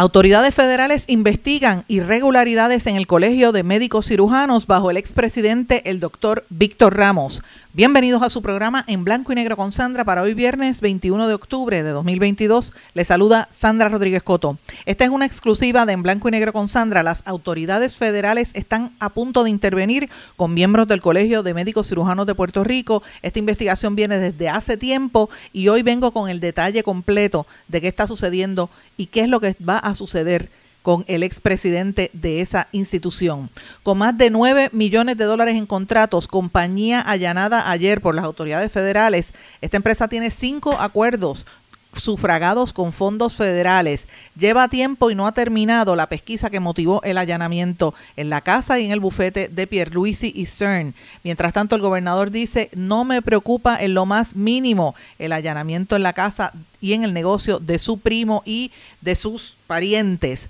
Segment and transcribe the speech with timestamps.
[0.00, 6.46] Autoridades federales investigan irregularidades en el Colegio de Médicos Cirujanos bajo el expresidente, el doctor
[6.48, 7.42] Víctor Ramos.
[7.72, 11.34] Bienvenidos a su programa en blanco y negro con Sandra para hoy viernes 21 de
[11.34, 12.74] octubre de 2022.
[12.94, 14.58] Le saluda Sandra Rodríguez Coto.
[14.86, 17.04] Esta es una exclusiva de en blanco y negro con Sandra.
[17.04, 22.26] Las autoridades federales están a punto de intervenir con miembros del Colegio de Médicos Cirujanos
[22.26, 23.04] de Puerto Rico.
[23.22, 27.86] Esta investigación viene desde hace tiempo y hoy vengo con el detalle completo de qué
[27.86, 30.50] está sucediendo y qué es lo que va a suceder
[30.82, 33.50] con el expresidente de esa institución.
[33.82, 38.72] Con más de 9 millones de dólares en contratos, compañía allanada ayer por las autoridades
[38.72, 41.46] federales, esta empresa tiene cinco acuerdos
[41.92, 44.08] sufragados con fondos federales.
[44.36, 48.78] Lleva tiempo y no ha terminado la pesquisa que motivó el allanamiento en la casa
[48.78, 50.94] y en el bufete de Pierluisi y CERN.
[51.24, 56.02] Mientras tanto, el gobernador dice, no me preocupa en lo más mínimo el allanamiento en
[56.02, 58.70] la casa y en el negocio de su primo y
[59.00, 60.48] de sus parientes.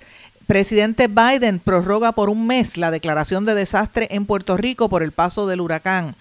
[0.51, 5.13] Presidente Biden prorroga por un mes la declaración de desastre en Puerto Rico por el
[5.13, 6.17] paso del huracán.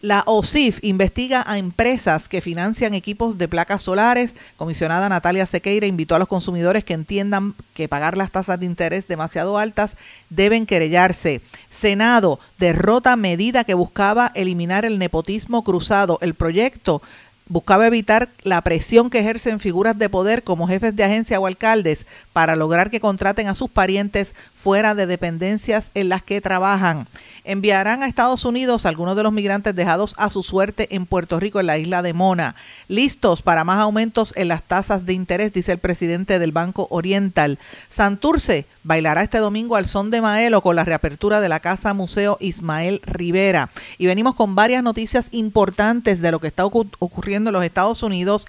[0.00, 4.36] La OSIF investiga a empresas que financian equipos de placas solares.
[4.56, 9.08] Comisionada Natalia Sequeira invitó a los consumidores que entiendan que pagar las tasas de interés
[9.08, 9.96] demasiado altas
[10.30, 11.40] deben querellarse.
[11.68, 16.18] Senado derrota medida que buscaba eliminar el nepotismo cruzado.
[16.20, 17.02] El proyecto
[17.48, 22.06] buscaba evitar la presión que ejercen figuras de poder como jefes de agencia o alcaldes
[22.32, 24.34] para lograr que contraten a sus parientes
[24.66, 27.06] fuera de dependencias en las que trabajan
[27.46, 31.60] enviarán a Estados Unidos algunos de los migrantes dejados a su suerte en Puerto Rico,
[31.60, 32.56] en la isla de Mona.
[32.88, 37.58] Listos para más aumentos en las tasas de interés, dice el presidente del Banco Oriental.
[37.88, 42.36] Santurce bailará este domingo al son de Maelo con la reapertura de la Casa Museo
[42.40, 43.70] Ismael Rivera.
[43.98, 48.46] Y venimos con varias noticias importantes de lo que está ocurriendo en los Estados Unidos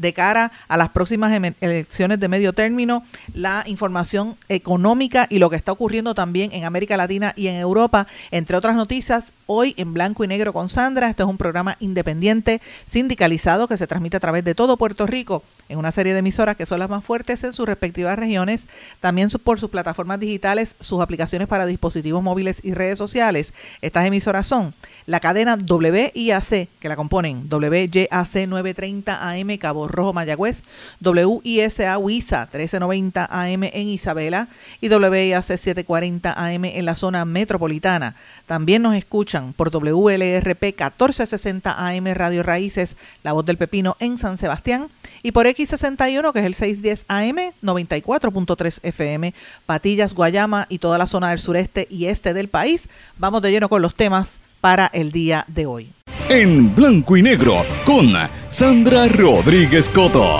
[0.00, 5.56] de cara a las próximas elecciones de medio término, la información económica y lo que
[5.56, 10.24] está ocurriendo también en América Latina y en Europa, entre otras noticias, hoy en blanco
[10.24, 11.10] y negro con Sandra.
[11.10, 15.42] Este es un programa independiente, sindicalizado, que se transmite a través de todo Puerto Rico
[15.68, 18.66] en una serie de emisoras que son las más fuertes en sus respectivas regiones,
[19.00, 23.54] también por sus plataformas digitales, sus aplicaciones para dispositivos móviles y redes sociales.
[23.80, 24.74] Estas emisoras son
[25.06, 30.62] la cadena WIAC, que la componen WYAC 930 AM Cabo Rojo Mayagüez,
[31.00, 34.48] WISA WISA 1390 AM en Isabela
[34.80, 38.14] y WIAC 740 AM en la zona metropolitana.
[38.46, 44.38] También nos escuchan por WLRP 1460 AM Radio Raíces, La Voz del Pepino en San
[44.38, 44.88] Sebastián
[45.22, 49.34] y por X61, que es el 610 AM, 94.3 FM,
[49.66, 52.88] Patillas, Guayama y toda la zona del sureste y este del país.
[53.18, 55.99] Vamos de lleno con los temas para el día de hoy.
[56.32, 58.12] En blanco y negro con
[58.48, 60.38] Sandra Rodríguez Coto.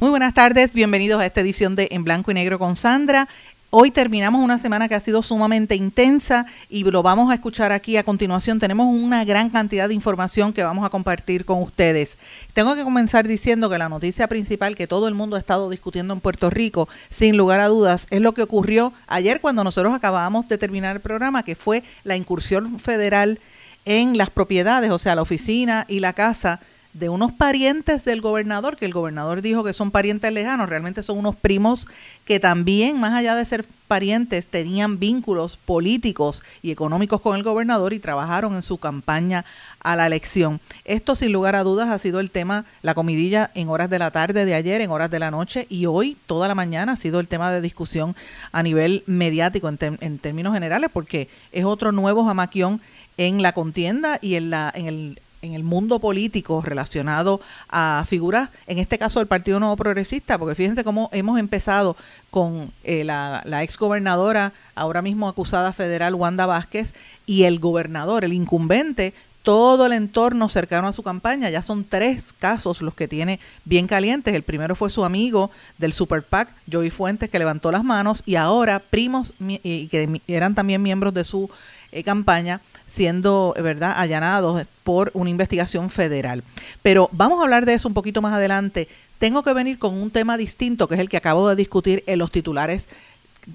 [0.00, 3.28] Muy buenas tardes, bienvenidos a esta edición de En Blanco y Negro con Sandra.
[3.72, 7.96] Hoy terminamos una semana que ha sido sumamente intensa y lo vamos a escuchar aquí
[7.96, 8.58] a continuación.
[8.58, 12.18] Tenemos una gran cantidad de información que vamos a compartir con ustedes.
[12.52, 16.12] Tengo que comenzar diciendo que la noticia principal que todo el mundo ha estado discutiendo
[16.12, 20.48] en Puerto Rico, sin lugar a dudas, es lo que ocurrió ayer cuando nosotros acabábamos
[20.48, 23.38] de terminar el programa, que fue la incursión federal
[23.84, 26.58] en las propiedades, o sea, la oficina y la casa
[26.92, 31.18] de unos parientes del gobernador, que el gobernador dijo que son parientes lejanos, realmente son
[31.18, 31.86] unos primos
[32.24, 37.92] que también, más allá de ser parientes, tenían vínculos políticos y económicos con el gobernador
[37.92, 39.44] y trabajaron en su campaña
[39.80, 40.60] a la elección.
[40.84, 44.10] Esto sin lugar a dudas ha sido el tema, la comidilla en horas de la
[44.10, 47.20] tarde de ayer, en horas de la noche y hoy, toda la mañana, ha sido
[47.20, 48.16] el tema de discusión
[48.52, 52.80] a nivel mediático en, en términos generales, porque es otro nuevo jamaquión
[53.16, 58.50] en la contienda y en, la, en el en el mundo político relacionado a figuras,
[58.66, 61.96] en este caso del Partido Nuevo Progresista, porque fíjense cómo hemos empezado
[62.30, 66.94] con eh, la, la ex gobernadora, ahora mismo acusada federal, Wanda Vázquez,
[67.26, 71.50] y el gobernador, el incumbente, todo el entorno cercano a su campaña.
[71.50, 74.34] Ya son tres casos los que tiene bien calientes.
[74.34, 78.34] El primero fue su amigo del Super PAC, Joey Fuentes, que levantó las manos, y
[78.34, 81.50] ahora primos y que eran también miembros de su
[81.92, 82.60] eh, campaña
[82.90, 86.42] siendo, ¿verdad?, allanados por una investigación federal.
[86.82, 88.88] Pero vamos a hablar de eso un poquito más adelante.
[89.18, 92.18] Tengo que venir con un tema distinto, que es el que acabo de discutir en
[92.18, 92.88] los titulares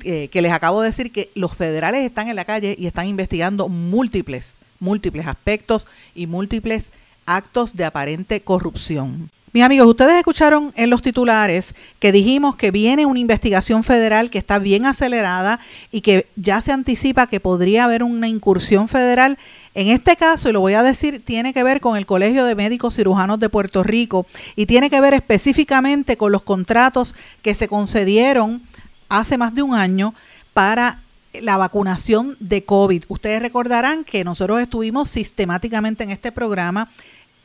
[0.04, 3.08] eh, que les acabo de decir que los federales están en la calle y están
[3.08, 5.86] investigando múltiples, múltiples aspectos
[6.16, 6.90] y múltiples
[7.26, 9.30] actos de aparente corrupción.
[9.56, 14.38] Mis amigos, ustedes escucharon en los titulares que dijimos que viene una investigación federal que
[14.38, 15.62] está bien acelerada
[15.94, 19.38] y que ya se anticipa que podría haber una incursión federal.
[19.74, 22.54] En este caso, y lo voy a decir, tiene que ver con el Colegio de
[22.54, 27.70] Médicos Cirujanos de Puerto Rico y tiene que ver específicamente con los contratos que se
[27.70, 28.62] concedieron
[29.08, 30.14] hace más de un año
[30.54, 31.00] para
[31.32, 33.06] la vacunación de COVID.
[33.08, 36.90] Ustedes recordarán que nosotros estuvimos sistemáticamente en este programa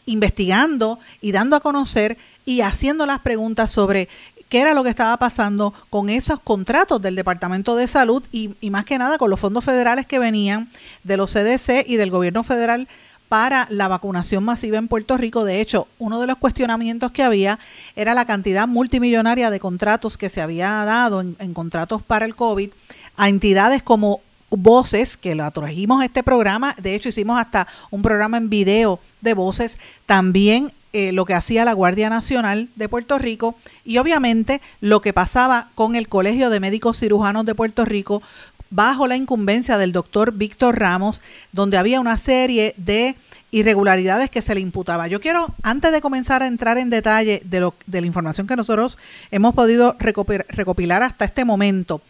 [0.07, 4.09] investigando y dando a conocer y haciendo las preguntas sobre
[4.51, 8.85] qué era lo que estaba pasando con esos contratos del Departamento de Salud y, más
[8.85, 10.69] que nada con los fondos federales que venían
[11.05, 12.89] de los CDC y del gobierno federal
[13.29, 15.45] para la vacunación masiva en Puerto Rico.
[15.45, 17.61] De hecho, uno de los cuestionamientos que había
[17.95, 22.71] era la cantidad multimillonaria de contratos que se había dado en, contratos para el COVID
[23.17, 24.21] a entidades como
[24.51, 26.75] Voces, que lo trajimos a este programa.
[26.81, 29.79] De hecho, hicimos hasta un programa en video de Voces.
[30.07, 33.55] También eh, lo que hacía la Guardia Nacional de Puerto Rico
[33.85, 38.23] y obviamente lo que pasaba con el Colegio de Médicos Cirujanos de Puerto Rico
[38.71, 43.15] bajo la incumbencia del doctor Víctor Ramos, donde había una serie de
[43.53, 45.09] irregularidades que se le imputaba.
[45.09, 48.57] Yo quiero, antes de comenzar a entrar en detalle de, lo, de la información que
[48.57, 48.99] nosotros
[49.31, 52.01] hemos podido recopilar hasta este momento,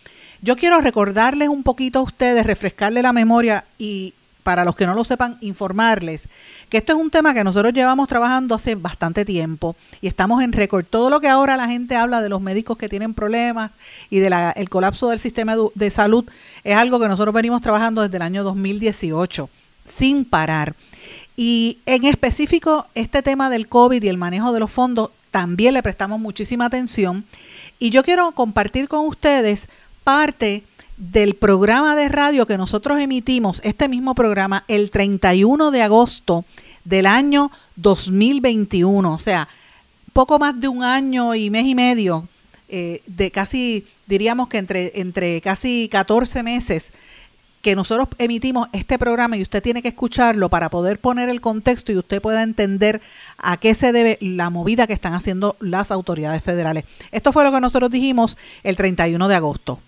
[0.42, 4.94] yo quiero recordarles un poquito a ustedes, refrescarles la memoria y para los que no
[4.94, 6.28] lo sepan, informarles
[6.70, 10.52] que esto es un tema que nosotros llevamos trabajando hace bastante tiempo y estamos en
[10.52, 10.84] récord.
[10.88, 13.72] Todo lo que ahora la gente habla de los médicos que tienen problemas
[14.08, 16.24] y del el colapso del sistema de salud
[16.62, 19.50] es algo que nosotros venimos trabajando desde el año 2018
[19.84, 20.74] sin parar.
[21.36, 25.82] Y en específico, este tema del COVID y el manejo de los fondos también le
[25.82, 27.24] prestamos muchísima atención.
[27.78, 29.68] Y yo quiero compartir con ustedes
[30.10, 30.64] parte
[30.96, 36.44] del programa de radio que nosotros emitimos, este mismo programa, el 31 de agosto
[36.84, 39.46] del año 2021, o sea,
[40.12, 42.26] poco más de un año y mes y medio,
[42.68, 46.92] eh, de casi, diríamos que entre, entre casi 14 meses
[47.62, 51.92] que nosotros emitimos este programa y usted tiene que escucharlo para poder poner el contexto
[51.92, 53.00] y usted pueda entender
[53.38, 56.84] a qué se debe la movida que están haciendo las autoridades federales.
[57.12, 59.78] Esto fue lo que nosotros dijimos el 31 de agosto.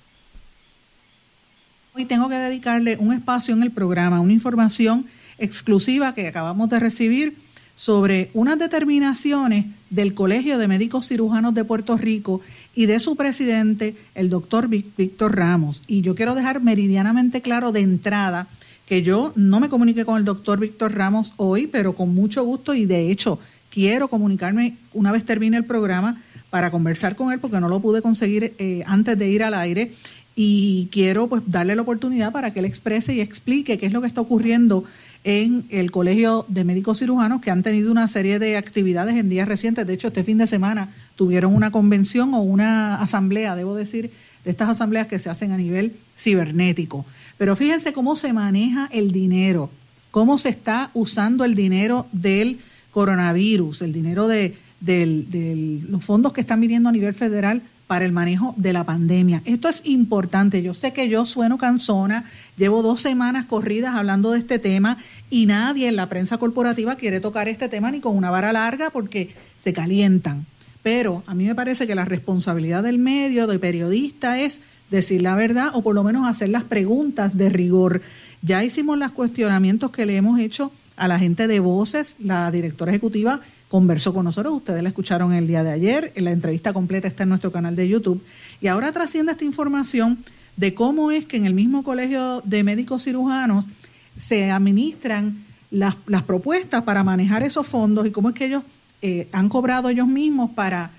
[1.95, 5.05] Hoy tengo que dedicarle un espacio en el programa, una información
[5.37, 7.37] exclusiva que acabamos de recibir
[7.77, 12.41] sobre unas determinaciones del Colegio de Médicos Cirujanos de Puerto Rico
[12.75, 15.83] y de su presidente, el doctor Víctor Ramos.
[15.87, 18.47] Y yo quiero dejar meridianamente claro de entrada
[18.87, 22.73] que yo no me comuniqué con el doctor Víctor Ramos hoy, pero con mucho gusto
[22.73, 27.61] y de hecho quiero comunicarme una vez termine el programa para conversar con él porque
[27.61, 29.93] no lo pude conseguir eh, antes de ir al aire
[30.35, 34.01] y quiero pues darle la oportunidad para que él exprese y explique qué es lo
[34.01, 34.85] que está ocurriendo
[35.25, 39.47] en el Colegio de Médicos Cirujanos que han tenido una serie de actividades en días
[39.47, 39.87] recientes.
[39.87, 44.11] De hecho, este fin de semana tuvieron una convención o una asamblea, debo decir,
[44.45, 47.05] de estas asambleas que se hacen a nivel cibernético.
[47.39, 49.71] Pero fíjense cómo se maneja el dinero,
[50.11, 52.59] cómo se está usando el dinero del
[52.91, 54.55] coronavirus, el dinero de,
[55.89, 59.43] los fondos que están viniendo a nivel federal para el manejo de la pandemia.
[59.45, 60.63] Esto es importante.
[60.63, 62.25] Yo sé que yo sueno cansona,
[62.57, 64.97] llevo dos semanas corridas hablando de este tema
[65.29, 68.89] y nadie en la prensa corporativa quiere tocar este tema ni con una vara larga
[68.89, 70.47] porque se calientan.
[70.83, 75.37] Pero a mí me parece que la responsabilidad del medio, del periodista, es decir la
[75.37, 78.01] verdad o por lo menos hacer las preguntas de rigor.
[78.41, 82.91] Ya hicimos los cuestionamientos que le hemos hecho a la gente de Voces, la directora
[82.91, 83.41] ejecutiva
[83.73, 84.53] conversó con nosotros.
[84.53, 86.13] Ustedes la escucharon el día de ayer.
[86.17, 88.23] La entrevista completa está en nuestro canal de YouTube.
[88.61, 90.19] Y ahora trasciende esta información
[90.59, 93.65] de cómo es que en el mismo colegio de médicos cirujanos
[94.15, 98.63] se administran las, las propuestas para manejar esos fondos y cómo es que ellos
[99.01, 100.91] eh, han cobrado ellos mismos para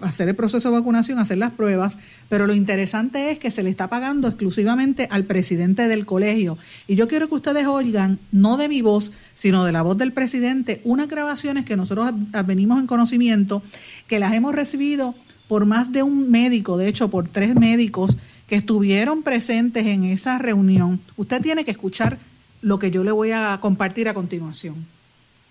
[0.00, 1.98] hacer el proceso de vacunación, hacer las pruebas,
[2.28, 6.56] pero lo interesante es que se le está pagando exclusivamente al presidente del colegio.
[6.88, 10.12] Y yo quiero que ustedes oigan, no de mi voz, sino de la voz del
[10.12, 12.10] presidente, unas grabaciones que nosotros
[12.46, 13.62] venimos en conocimiento,
[14.06, 15.14] que las hemos recibido
[15.46, 18.16] por más de un médico, de hecho por tres médicos
[18.48, 21.00] que estuvieron presentes en esa reunión.
[21.16, 22.18] Usted tiene que escuchar
[22.62, 24.86] lo que yo le voy a compartir a continuación.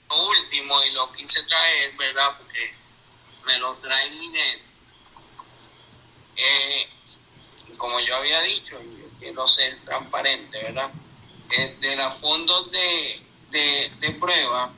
[0.09, 2.31] Lo último y lo quise traer, ¿verdad?
[3.49, 4.63] Me lo trae Inés.
[6.37, 6.87] Eh,
[7.77, 10.89] como yo había dicho, yo quiero ser transparente, ¿verdad?
[11.51, 14.71] eh, de los fondos de, de, prueba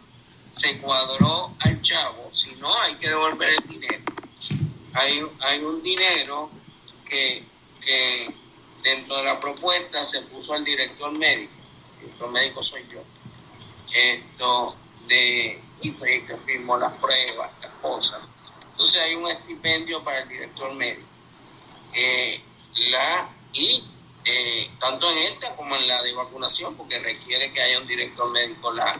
[0.51, 4.03] se cuadró al chavo, si no hay que devolver el dinero.
[4.93, 6.49] Hay, hay un dinero
[7.05, 7.43] que,
[7.81, 8.33] que
[8.83, 11.53] dentro de la propuesta se puso al director médico,
[11.95, 13.03] el director médico soy yo,
[13.93, 14.75] esto
[15.07, 18.21] de y pues, que firmó las pruebas, las cosas.
[18.81, 21.07] Entonces hay un estipendio para el director médico.
[21.93, 22.41] Eh,
[22.89, 23.83] la, y
[24.25, 28.31] eh, tanto en esta como en la de vacunación, porque requiere que haya un director
[28.31, 28.99] médico la,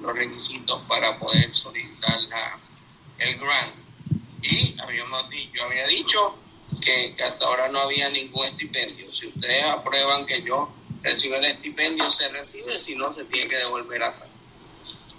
[0.00, 2.60] los requisitos para poder solicitar la,
[3.18, 3.74] el grant.
[4.42, 6.36] Y habíamos, yo había dicho
[6.80, 9.04] que, hasta ahora no había ningún estipendio.
[9.10, 10.72] Si ustedes aprueban que yo
[11.02, 14.14] reciba el estipendio, se recibe, si no, se tiene que devolver a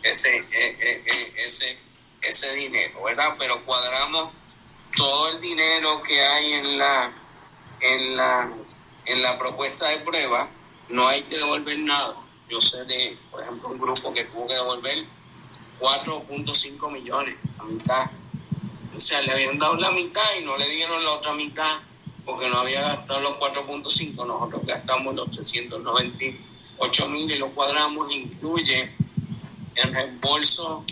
[0.04, 1.91] ese, eh, eh, ese,
[2.22, 3.36] ese dinero, ¿verdad?
[3.38, 4.32] Pero cuadramos
[4.96, 7.12] todo el dinero que hay en la
[7.82, 8.50] en la,
[9.06, 10.48] en la propuesta de prueba
[10.90, 12.16] no hay que devolver nada.
[12.50, 15.06] Yo sé de, por ejemplo, un grupo que tuvo que devolver
[15.80, 18.12] 4.5 millones, la mitad.
[18.96, 21.80] O sea, le habían dado la mitad y no le dieron la otra mitad
[22.26, 24.28] porque no había gastado los 4.5.
[24.28, 28.92] Nosotros gastamos los 398 mil y lo cuadramos, incluye
[29.76, 30.84] el reembolso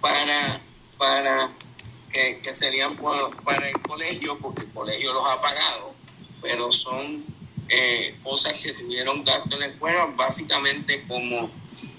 [0.00, 0.60] para,
[0.98, 1.50] para
[2.12, 2.96] que, que serían
[3.44, 6.00] para el colegio, porque el colegio los ha pagado
[6.42, 7.22] pero son
[7.68, 11.50] eh, cosas que tuvieron gasto en la escuela, básicamente como,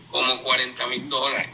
[0.09, 1.49] como 40 mil dólares.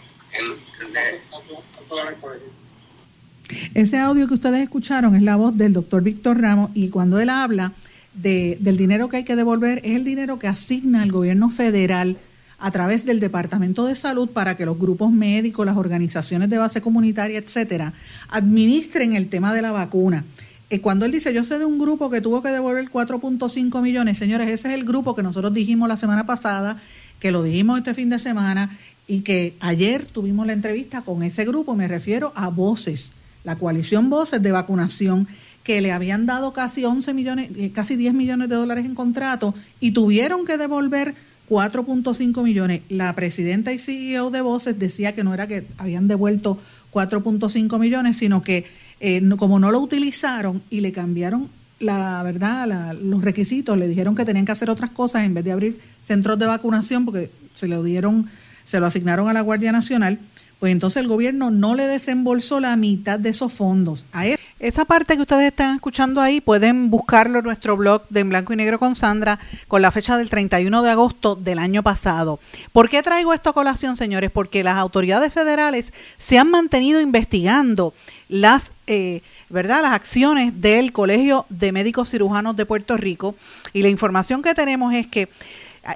[3.74, 7.30] Ese audio que ustedes escucharon es la voz del doctor Víctor Ramos y cuando él
[7.30, 7.74] habla
[8.14, 12.18] de, del dinero que hay que devolver es el dinero que asigna el gobierno federal
[12.60, 16.82] a través del Departamento de Salud para que los grupos médicos, las organizaciones de base
[16.82, 17.94] comunitaria, etcétera,
[18.30, 20.24] administren el tema de la vacuna.
[20.70, 24.18] Eh, cuando él dice, yo sé de un grupo que tuvo que devolver 4.5 millones,
[24.18, 26.82] señores, ese es el grupo que nosotros dijimos la semana pasada,
[27.20, 31.46] que lo dijimos este fin de semana y que ayer tuvimos la entrevista con ese
[31.46, 33.12] grupo, me refiero a Voces,
[33.44, 35.28] la coalición Voces de vacunación,
[35.64, 39.54] que le habían dado casi 11 millones, eh, casi 10 millones de dólares en contrato
[39.82, 41.14] y tuvieron que devolver
[41.50, 42.82] 4.5 millones.
[42.90, 46.60] La presidenta y CEO de Voces decía que no era que habían devuelto
[46.94, 48.66] 4.5 millones, sino que
[49.00, 51.50] eh, como no lo utilizaron y le cambiaron
[51.80, 55.52] la verdad, los requisitos, le dijeron que tenían que hacer otras cosas en vez de
[55.52, 58.28] abrir centros de vacunación porque se lo dieron,
[58.66, 60.18] se lo asignaron a la Guardia Nacional,
[60.60, 64.06] pues entonces el gobierno no le desembolsó la mitad de esos fondos.
[64.12, 64.26] A
[64.60, 68.54] Esa parte que ustedes están escuchando ahí pueden buscarlo en nuestro blog de En Blanco
[68.54, 69.38] y Negro con Sandra
[69.68, 72.40] con la fecha del 31 de agosto del año pasado.
[72.74, 74.32] ¿Por qué traigo esto a colación, señores?
[74.32, 77.94] Porque las autoridades federales se han mantenido investigando
[78.28, 79.84] las, eh, ¿verdad?
[79.84, 83.36] las acciones del Colegio de Médicos Cirujanos de Puerto Rico
[83.74, 85.30] y la información que tenemos es que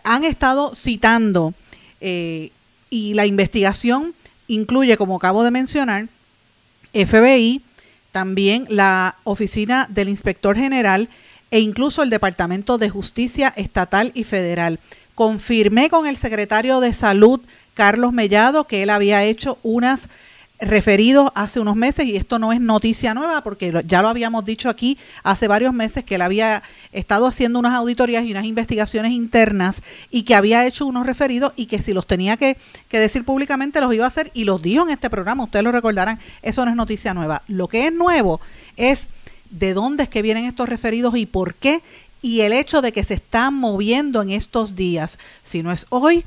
[0.03, 1.55] han estado citando
[1.99, 2.51] eh,
[2.91, 4.13] y la investigación
[4.51, 6.07] incluye, como acabo de mencionar,
[6.93, 7.61] FBI,
[8.11, 11.07] también la Oficina del Inspector General
[11.51, 14.79] e incluso el Departamento de Justicia Estatal y Federal.
[15.15, 17.39] Confirmé con el secretario de Salud,
[17.73, 20.09] Carlos Mellado, que él había hecho unas
[20.61, 24.69] referido hace unos meses, y esto no es noticia nueva porque ya lo habíamos dicho
[24.69, 29.81] aquí hace varios meses, que él había estado haciendo unas auditorías y unas investigaciones internas
[30.11, 33.81] y que había hecho unos referidos y que si los tenía que, que decir públicamente
[33.81, 36.71] los iba a hacer y los dijo en este programa, ustedes lo recordarán, eso no
[36.71, 37.41] es noticia nueva.
[37.47, 38.39] Lo que es nuevo
[38.77, 39.09] es
[39.49, 41.81] de dónde es que vienen estos referidos y por qué
[42.21, 45.17] y el hecho de que se están moviendo en estos días.
[45.43, 46.23] Si no es hoy,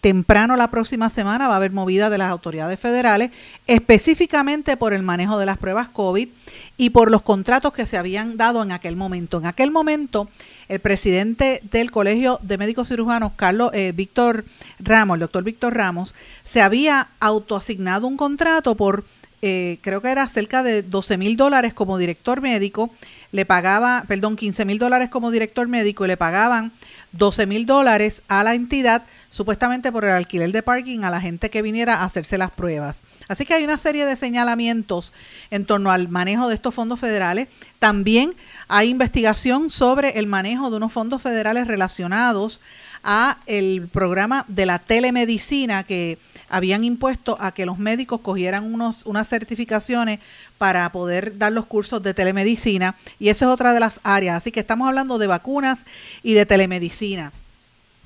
[0.00, 3.30] temprano la próxima semana va a haber movida de las autoridades federales,
[3.66, 6.28] específicamente por el manejo de las pruebas COVID
[6.76, 9.38] y por los contratos que se habían dado en aquel momento.
[9.38, 10.28] En aquel momento,
[10.68, 14.44] el presidente del Colegio de Médicos Cirujanos, Carlos eh, Víctor
[14.78, 19.04] Ramos, el doctor Víctor Ramos, se había autoasignado un contrato por,
[19.42, 22.90] eh, creo que era cerca de 12 mil dólares como director médico,
[23.32, 26.72] le pagaba, perdón, 15 mil dólares como director médico y le pagaban
[27.12, 31.50] 12 mil dólares a la entidad supuestamente por el alquiler de parking a la gente
[31.50, 33.02] que viniera a hacerse las pruebas.
[33.28, 35.12] Así que hay una serie de señalamientos
[35.50, 37.48] en torno al manejo de estos fondos federales.
[37.78, 38.34] También
[38.68, 42.60] hay investigación sobre el manejo de unos fondos federales relacionados
[43.06, 49.06] a el programa de la telemedicina que habían impuesto a que los médicos cogieran unos,
[49.06, 50.18] unas certificaciones
[50.58, 54.36] para poder dar los cursos de telemedicina y esa es otra de las áreas.
[54.36, 55.84] Así que estamos hablando de vacunas
[56.22, 57.32] y de telemedicina.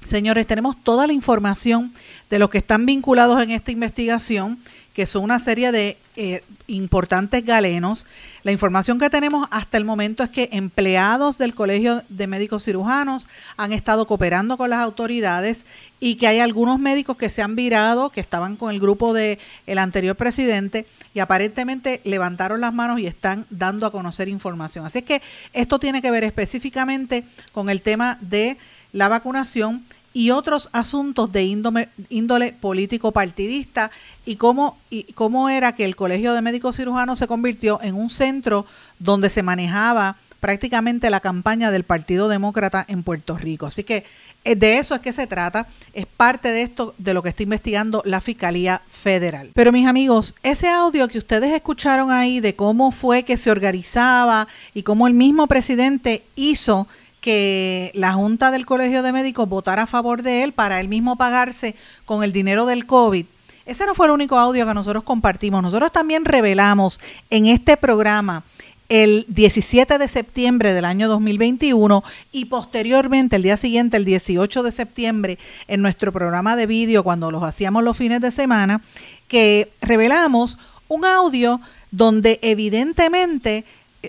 [0.04, 1.92] Señores, tenemos toda la información
[2.28, 4.59] de los que están vinculados en esta investigación,
[4.95, 8.07] que son una serie de eh, importantes galenos.
[8.42, 13.28] La información que tenemos hasta el momento es que empleados del Colegio de Médicos Cirujanos
[13.59, 15.66] han estado cooperando con las autoridades
[16.00, 19.38] y que hay algunos médicos que se han virado, que estaban con el grupo del
[19.66, 24.87] el anterior presidente y aparentemente levantaron las manos y están dando a conocer información.
[24.87, 25.20] Así que
[25.52, 28.56] esto tiene que ver específicamente con el tema de
[28.92, 33.90] la vacunación y otros asuntos de índole, político partidista
[34.26, 38.11] y cómo, y cómo era que el Colegio de Médicos Cirujanos se convirtió en un
[38.11, 38.67] centro
[38.99, 43.67] donde se manejaba prácticamente la campaña del Partido Demócrata en Puerto Rico.
[43.67, 44.05] Así que
[44.43, 47.43] eh, de eso es que se trata, es parte de esto de lo que está
[47.43, 49.50] investigando la Fiscalía Federal.
[49.55, 54.49] Pero mis amigos, ese audio que ustedes escucharon ahí de cómo fue que se organizaba
[54.73, 56.88] y cómo el mismo presidente hizo
[57.20, 61.16] que la Junta del Colegio de Médicos votara a favor de él para él mismo
[61.16, 61.74] pagarse
[62.04, 63.26] con el dinero del COVID.
[63.66, 65.62] Ese no fue el único audio que nosotros compartimos.
[65.62, 66.98] Nosotros también revelamos
[67.28, 68.42] en este programa
[68.88, 74.72] el 17 de septiembre del año 2021 y posteriormente el día siguiente, el 18 de
[74.72, 78.82] septiembre, en nuestro programa de vídeo cuando los hacíamos los fines de semana,
[79.28, 80.58] que revelamos
[80.88, 81.60] un audio
[81.92, 83.64] donde evidentemente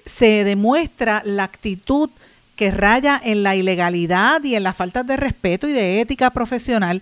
[0.06, 2.10] se demuestra la actitud
[2.62, 7.02] que raya en la ilegalidad y en la falta de respeto y de ética profesional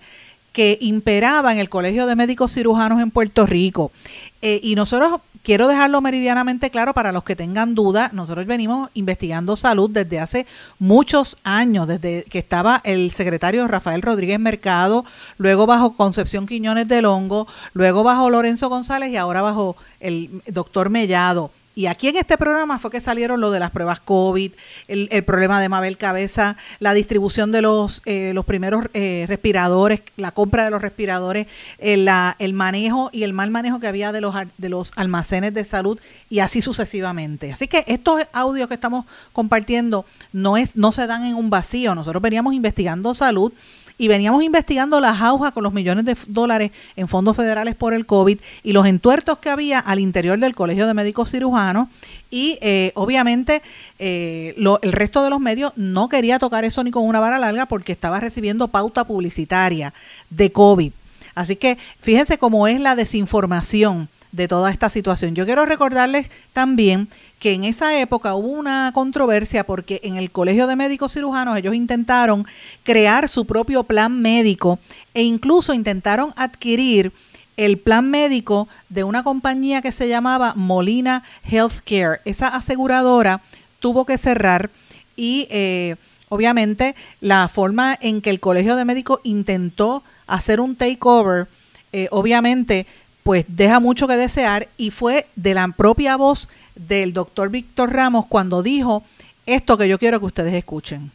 [0.54, 3.92] que imperaba en el Colegio de Médicos Cirujanos en Puerto Rico.
[4.40, 9.54] Eh, y nosotros, quiero dejarlo meridianamente claro para los que tengan duda, nosotros venimos investigando
[9.54, 10.46] salud desde hace
[10.78, 15.04] muchos años, desde que estaba el secretario Rafael Rodríguez Mercado,
[15.36, 20.88] luego bajo Concepción Quiñones del Hongo, luego bajo Lorenzo González y ahora bajo el doctor
[20.88, 21.50] Mellado.
[21.80, 24.52] Y aquí en este programa fue que salieron lo de las pruebas COVID,
[24.86, 30.30] el, problema de Mabel Cabeza, la distribución de los, eh, los primeros eh, respiradores, la
[30.30, 31.46] compra de los respiradores,
[31.78, 35.54] el, la, el manejo y el mal manejo que había de los, de los almacenes
[35.54, 37.50] de salud y así sucesivamente.
[37.50, 41.94] Así que estos audios que estamos compartiendo no, es, no se dan en un vacío.
[41.94, 43.54] Nosotros veníamos investigando salud
[44.00, 48.06] y veníamos investigando la jauja con los millones de dólares en fondos federales por el
[48.06, 51.88] COVID y los entuertos que había al interior del Colegio de Médicos Cirujanos
[52.30, 53.60] y eh, obviamente
[53.98, 57.66] eh, el resto de los medios no quería tocar eso ni con una vara larga
[57.66, 59.92] porque estaba recibiendo pauta publicitaria
[60.30, 60.92] de COVID.
[61.34, 65.34] Así que fíjense cómo es la desinformación de toda esta situación.
[65.34, 70.66] Yo quiero recordarles también que en esa época hubo una controversia porque en el Colegio
[70.66, 72.46] de Médicos Cirujanos ellos intentaron
[72.84, 74.78] crear su propio plan médico
[75.14, 77.12] e incluso intentaron adquirir
[77.56, 82.20] el plan médico de una compañía que se llamaba Molina Healthcare.
[82.24, 83.40] Esa aseguradora
[83.80, 84.70] tuvo que cerrar
[85.16, 85.96] y eh,
[86.28, 91.48] obviamente la forma en que el Colegio de Médicos intentó hacer un takeover,
[91.92, 92.86] eh, obviamente
[93.22, 98.26] pues deja mucho que desear y fue de la propia voz del doctor Víctor Ramos
[98.28, 99.04] cuando dijo
[99.46, 101.10] esto que yo quiero que ustedes escuchen.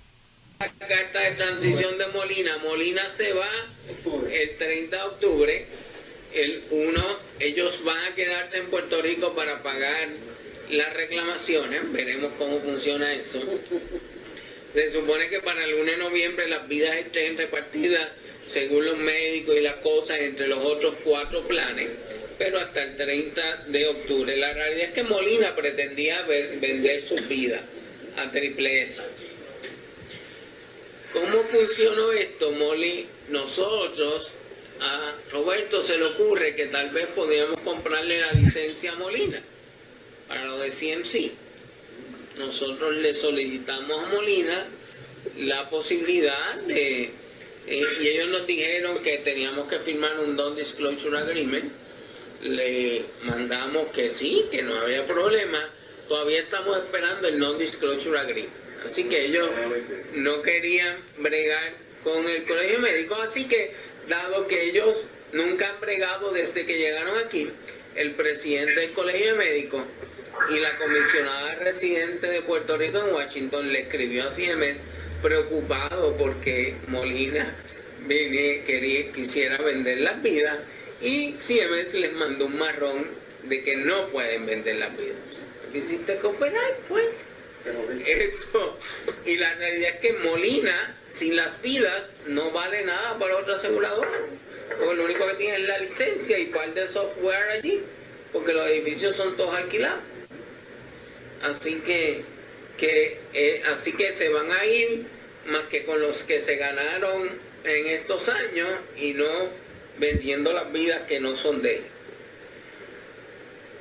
[0.59, 2.57] La carta de transición de Molina.
[2.59, 3.49] Molina se va
[4.31, 5.65] el 30 de octubre.
[6.33, 7.03] El 1,
[7.39, 10.09] ellos van a quedarse en Puerto Rico para pagar
[10.69, 11.91] las reclamaciones.
[11.91, 13.41] Veremos cómo funciona eso.
[14.75, 18.09] Se supone que para el 1 de noviembre las vidas estén repartidas
[18.45, 21.89] según los médicos y las cosas entre los otros cuatro planes
[22.37, 24.35] pero hasta el 30 de octubre.
[24.37, 27.61] La realidad es que Molina pretendía vender su vida
[28.17, 29.01] a Triple S.
[31.13, 33.07] ¿Cómo funcionó esto, Molly?
[33.29, 34.31] Nosotros,
[34.81, 39.41] a Roberto se le ocurre que tal vez podíamos comprarle la licencia a Molina
[40.27, 41.44] para lo de CMC.
[42.37, 44.65] Nosotros le solicitamos a Molina
[45.39, 47.11] la posibilidad de...
[47.67, 51.71] Eh, y ellos nos dijeron que teníamos que firmar un non-disclosure agreement
[52.45, 55.67] le mandamos que sí, que no había problema.
[56.07, 58.53] Todavía estamos esperando el non-disclosure agreement.
[58.85, 59.49] Así que ellos
[60.15, 63.15] no querían bregar con el colegio médico.
[63.15, 63.71] Así que,
[64.07, 67.49] dado que ellos nunca han bregado desde que llegaron aquí,
[67.95, 69.83] el presidente del colegio médico
[70.49, 74.79] y la comisionada residente de Puerto Rico en Washington le escribió a CMS
[75.21, 77.55] preocupado porque Molina
[78.07, 80.57] quería, quisiera vender las vidas
[81.01, 83.05] y CMS les mandó un marrón
[83.43, 85.15] de que no pueden vender la vida.
[85.71, 86.77] ¿Quisiste cooperar?
[86.87, 87.05] Pues.
[88.05, 88.77] Esto.
[89.25, 94.09] Y la realidad es que Molina, sin las vidas, no vale nada para otra aseguradora.
[94.79, 97.81] Porque lo único que tiene es la licencia y par de software allí.
[98.31, 99.99] Porque los edificios son todos alquilados.
[101.43, 102.23] Así que,
[102.77, 105.05] que eh, así que se van a ir
[105.47, 107.29] más que con los que se ganaron
[107.63, 109.25] en estos años y no
[109.97, 111.81] vendiendo las vidas que no son de.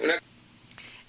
[0.00, 0.18] Una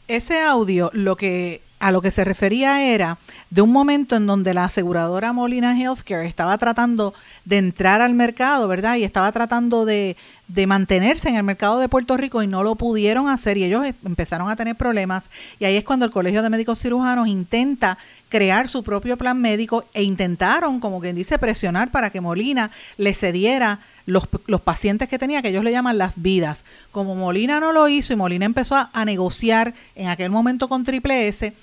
[0.08, 3.18] ese audio lo que a lo que se refería era
[3.50, 8.68] de un momento en donde la aseguradora Molina Healthcare estaba tratando de entrar al mercado,
[8.68, 8.96] ¿verdad?
[8.96, 10.16] Y estaba tratando de,
[10.48, 13.86] de, mantenerse en el mercado de Puerto Rico y no lo pudieron hacer y ellos
[14.04, 15.30] empezaron a tener problemas.
[15.60, 17.98] Y ahí es cuando el Colegio de Médicos Cirujanos intenta
[18.30, 23.14] crear su propio plan médico e intentaron, como quien dice, presionar para que Molina le
[23.14, 26.66] cediera los, los, pacientes que tenía, que ellos le llaman las vidas.
[26.92, 30.84] Como Molina no lo hizo y Molina empezó a, a negociar en aquel momento con
[30.84, 31.54] Triple S,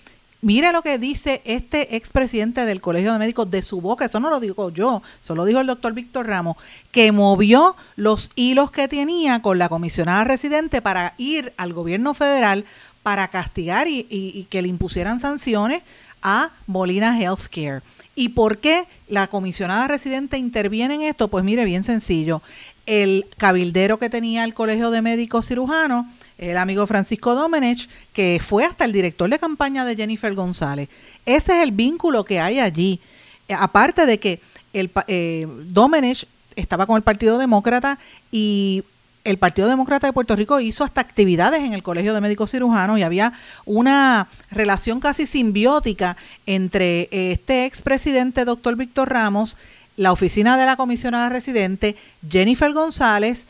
[0.45, 4.29] Mire lo que dice este expresidente del Colegio de Médicos de su boca, eso no
[4.29, 6.57] lo digo yo, eso lo dijo el doctor Víctor Ramos,
[6.91, 12.65] que movió los hilos que tenía con la comisionada residente para ir al gobierno federal
[13.05, 15.85] para castigar y, y que le impusieran sanciones
[16.23, 17.83] a Molina Healthcare.
[18.17, 21.29] ¿Y por qué la comisionada residente interviene en esto?
[21.29, 22.43] Pues mire, bien sencillo.
[22.85, 26.07] El cabildero que tenía el Colegio de Médicos Cirujanos
[26.39, 30.89] el amigo Francisco Domenech, que fue hasta el director de campaña de Jennifer González.
[31.27, 33.01] Ese es el vínculo que hay allí.
[33.49, 34.41] Eh, aparte de que
[34.73, 37.99] el eh, Domenech estaba con el Partido Demócrata
[38.31, 38.85] y
[39.25, 42.99] el Partido Demócrata de Puerto Rico hizo hasta actividades en el Colegio de Médicos Cirujanos
[42.99, 43.33] y había
[43.65, 46.17] una relación casi simbiótica
[46.47, 49.57] entre este expresidente, doctor Víctor Ramos,
[49.97, 51.97] la oficina de la comisionada residente,
[52.29, 53.47] Jennifer González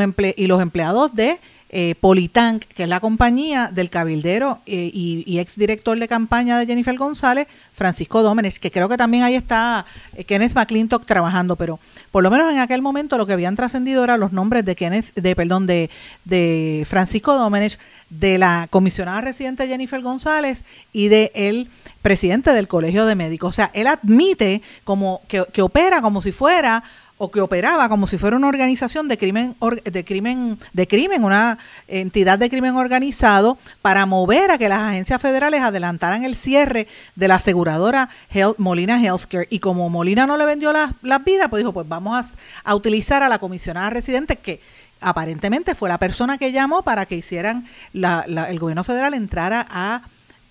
[0.00, 1.38] emple y los empleados de
[1.70, 6.58] eh, Politank, que es la compañía del cabildero eh, y, y, ex director de campaña
[6.58, 11.56] de Jennifer González, Francisco Dómenes, que creo que también ahí está eh, Kenneth McClintock trabajando,
[11.56, 11.80] pero
[12.12, 15.12] por lo menos en aquel momento lo que habían trascendido eran los nombres de Kenneth,
[15.14, 15.90] de perdón, de,
[16.24, 21.68] de Francisco Dómenes, de la comisionada residente Jennifer González y de el
[22.00, 23.48] presidente del Colegio de Médicos.
[23.48, 26.84] O sea, él admite como que, que opera como si fuera
[27.18, 31.58] o que operaba como si fuera una organización de crimen de crimen de crimen una
[31.88, 37.28] entidad de crimen organizado para mover a que las agencias federales adelantaran el cierre de
[37.28, 38.10] la aseguradora
[38.58, 39.48] Molina Healthcare.
[39.50, 40.92] Y como Molina no le vendió las,
[41.24, 42.30] vidas pues dijo pues vamos a,
[42.64, 44.60] a utilizar a la comisionada residente que
[45.00, 50.02] aparentemente fue la persona que llamó para que hicieran la, el gobierno federal entrara a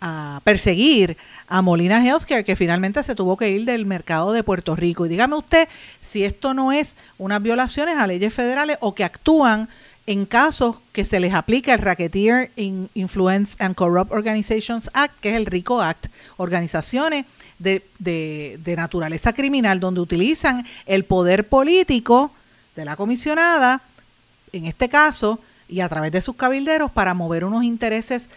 [0.02, 4.76] a perseguir a Molina Healthcare, que finalmente se tuvo que ir del mercado de Puerto
[4.76, 5.06] Rico.
[5.06, 5.68] Y dígame usted
[6.02, 9.70] si esto no es unas violaciones a leyes federales o que actúan
[10.08, 15.36] en casos que se les aplica el Racketeer Influence and Corrupt Organizations Act, que es
[15.36, 17.26] el RICO Act, organizaciones
[17.58, 22.32] de, de, de naturaleza criminal donde utilizan el poder político
[22.76, 23.82] de la comisionada,
[24.52, 28.30] en este caso, y a través de sus cabilderos para mover unos intereses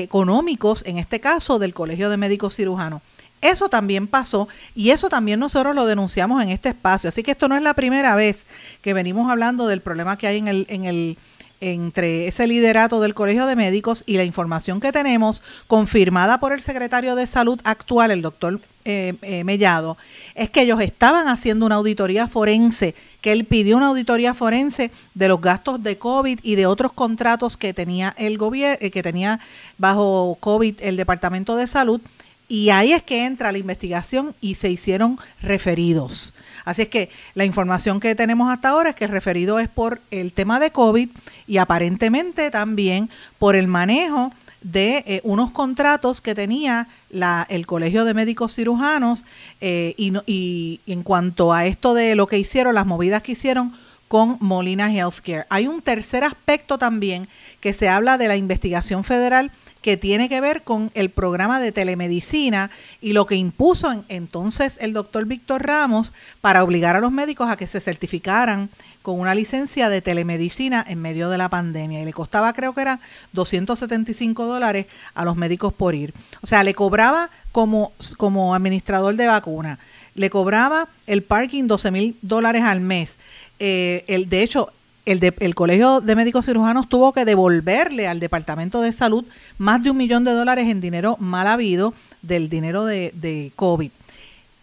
[0.00, 3.02] económicos, en este caso del Colegio de Médicos Cirujanos.
[3.42, 7.08] Eso también pasó y eso también nosotros lo denunciamos en este espacio.
[7.08, 8.46] Así que esto no es la primera vez
[8.82, 11.18] que venimos hablando del problema que hay en el, en el
[11.62, 16.60] entre ese liderato del Colegio de Médicos y la información que tenemos, confirmada por el
[16.60, 19.96] secretario de Salud actual, el doctor eh, eh, Mellado,
[20.34, 25.28] es que ellos estaban haciendo una auditoría forense, que él pidió una auditoría forense de
[25.28, 29.38] los gastos de COVID y de otros contratos que tenía el gobierno, eh, que tenía
[29.78, 32.00] bajo COVID el Departamento de Salud,
[32.48, 36.34] y ahí es que entra la investigación y se hicieron referidos.
[36.64, 40.00] Así es que la información que tenemos hasta ahora es que el referido es por
[40.10, 41.08] el tema de COVID
[41.46, 48.04] y aparentemente también por el manejo de eh, unos contratos que tenía la, el Colegio
[48.04, 49.24] de Médicos Cirujanos
[49.60, 53.72] eh, y, y en cuanto a esto de lo que hicieron, las movidas que hicieron
[54.08, 55.46] con Molina Healthcare.
[55.48, 57.28] Hay un tercer aspecto también
[57.60, 59.50] que se habla de la investigación federal
[59.82, 64.92] que tiene que ver con el programa de telemedicina y lo que impuso entonces el
[64.92, 68.70] doctor Víctor Ramos para obligar a los médicos a que se certificaran
[69.02, 72.82] con una licencia de telemedicina en medio de la pandemia y le costaba creo que
[72.82, 73.00] eran
[73.32, 76.14] 275 dólares a los médicos por ir.
[76.40, 79.78] O sea, le cobraba como, como administrador de vacuna,
[80.14, 83.16] le cobraba el parking 12 mil dólares al mes.
[83.58, 84.72] Eh, el, de hecho,
[85.04, 89.24] el, el Colegio de Médicos Cirujanos tuvo que devolverle al Departamento de Salud
[89.58, 93.90] más de un millón de dólares en dinero mal habido del dinero de, de COVID.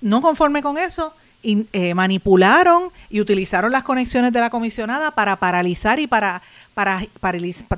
[0.02, 5.98] No conforme con eso, eh, manipularon y utilizaron las conexiones de la comisionada para paralizar
[5.98, 6.42] y para,
[6.74, 7.02] para,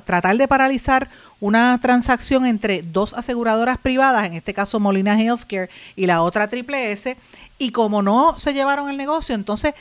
[0.04, 6.06] tratar de paralizar una transacción entre dos aseguradoras privadas, en este caso Molina Healthcare y
[6.06, 7.16] la otra Triple S,
[7.56, 9.74] y como no se llevaron el negocio, entonces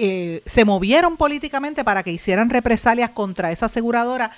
[0.00, 4.30] eh, se movieron políticamente para que hicieran represalias contra esa aseguradora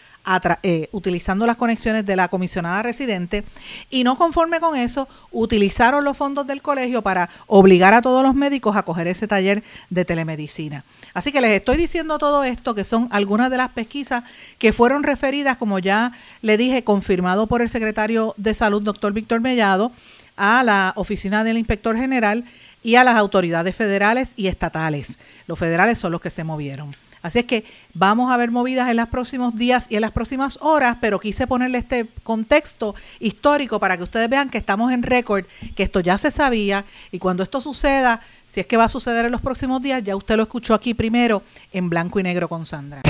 [0.62, 3.44] eh, utilizando las conexiones de la comisionada residente
[3.90, 8.34] y no conforme con eso utilizaron los fondos del colegio para obligar a todos los
[8.34, 10.82] médicos a coger ese taller de telemedicina.
[11.12, 14.24] Así que les estoy diciendo todo esto, que son algunas de las pesquisas
[14.58, 19.40] que fueron referidas, como ya le dije, confirmado por el secretario de Salud, doctor Víctor
[19.40, 19.92] Mellado,
[20.36, 22.44] a la oficina del inspector general
[22.82, 25.18] y a las autoridades federales y estatales.
[25.46, 26.94] Los federales son los que se movieron.
[27.22, 30.58] Así es que vamos a ver movidas en los próximos días y en las próximas
[30.62, 35.44] horas, pero quise ponerle este contexto histórico para que ustedes vean que estamos en récord,
[35.76, 39.26] que esto ya se sabía y cuando esto suceda, si es que va a suceder
[39.26, 42.64] en los próximos días, ya usted lo escuchó aquí primero en blanco y negro con
[42.64, 43.02] Sandra.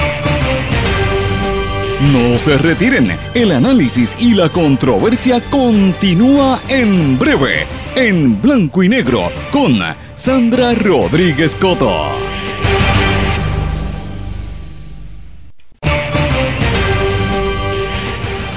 [2.01, 9.31] No se retiren, el análisis y la controversia continúa en breve, en blanco y negro,
[9.51, 9.79] con
[10.15, 12.09] Sandra Rodríguez Coto.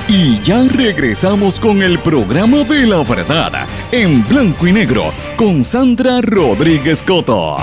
[0.08, 6.22] Y ya regresamos con el programa de la verdad, en blanco y negro, con Sandra
[6.22, 7.58] Rodríguez Coto.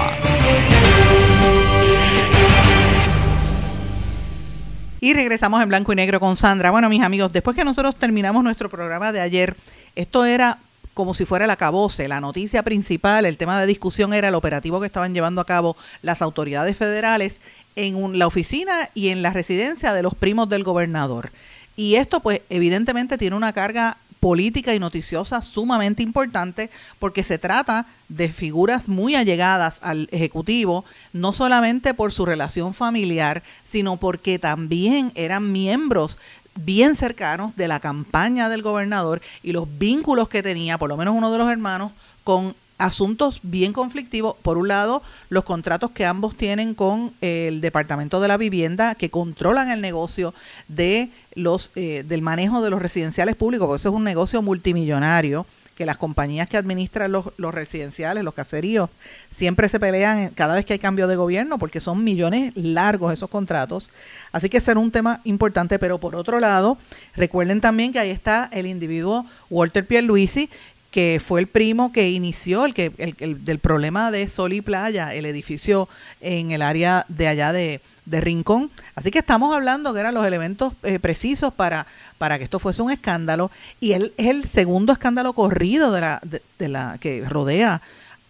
[5.00, 6.70] Y regresamos en blanco y negro con Sandra.
[6.70, 9.56] Bueno, mis amigos, después que nosotros terminamos nuestro programa de ayer,
[9.94, 10.58] esto era
[10.94, 12.08] como si fuera la cabose.
[12.08, 15.76] La noticia principal, el tema de discusión era el operativo que estaban llevando a cabo
[16.02, 17.40] las autoridades federales
[17.76, 21.30] en la oficina y en la residencia de los primos del gobernador.
[21.76, 27.86] Y esto pues evidentemente tiene una carga política y noticiosa sumamente importante porque se trata
[28.08, 35.10] de figuras muy allegadas al Ejecutivo, no solamente por su relación familiar, sino porque también
[35.14, 36.18] eran miembros
[36.56, 41.14] bien cercanos de la campaña del gobernador y los vínculos que tenía, por lo menos
[41.14, 41.92] uno de los hermanos,
[42.24, 44.36] con asuntos bien conflictivos.
[44.42, 49.10] Por un lado, los contratos que ambos tienen con el Departamento de la Vivienda, que
[49.10, 50.34] controlan el negocio
[50.68, 55.46] de los eh, del manejo de los residenciales públicos, porque eso es un negocio multimillonario
[55.76, 58.90] que las compañías que administran los, los, residenciales, los caseríos,
[59.30, 63.30] siempre se pelean cada vez que hay cambio de gobierno porque son millones largos esos
[63.30, 63.90] contratos.
[64.32, 66.76] Así que será un tema importante, pero por otro lado,
[67.16, 70.50] recuerden también que ahí está el individuo Walter Pierluisi,
[70.90, 75.14] que fue el primo que inició el que el, del problema de Sol y Playa,
[75.14, 75.88] el edificio
[76.20, 77.80] en el área de allá de,
[78.18, 78.70] Rincón.
[78.94, 81.86] Así que estamos hablando que eran los elementos eh, precisos para,
[82.18, 83.50] para que esto fuese un escándalo.
[83.78, 87.82] Y él es el segundo escándalo corrido de la, de, la que rodea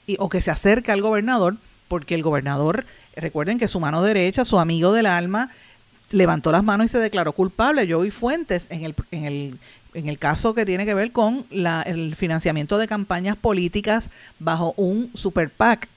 [0.06, 4.44] y, o que se acerca al gobernador, porque el gobernador, recuerden que su mano derecha,
[4.44, 5.50] su amigo del alma,
[6.10, 7.90] levantó las manos y se declaró culpable.
[7.90, 9.58] Joey Fuentes en el, en el
[9.94, 14.74] en el caso que tiene que ver con la, el financiamiento de campañas políticas bajo
[14.76, 15.88] un super PAC.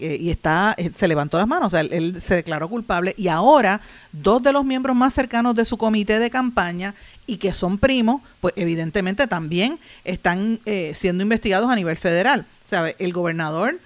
[0.00, 3.28] Eh, y está, eh, se levantó las manos, o sea, él, se declaró culpable y
[3.28, 3.82] ahora
[4.12, 6.94] dos de los miembros más cercanos de su comité de campaña
[7.26, 12.46] y que son primos, pues evidentemente también están eh, siendo investigados a nivel federal.
[12.64, 13.78] O sea, el gobernador,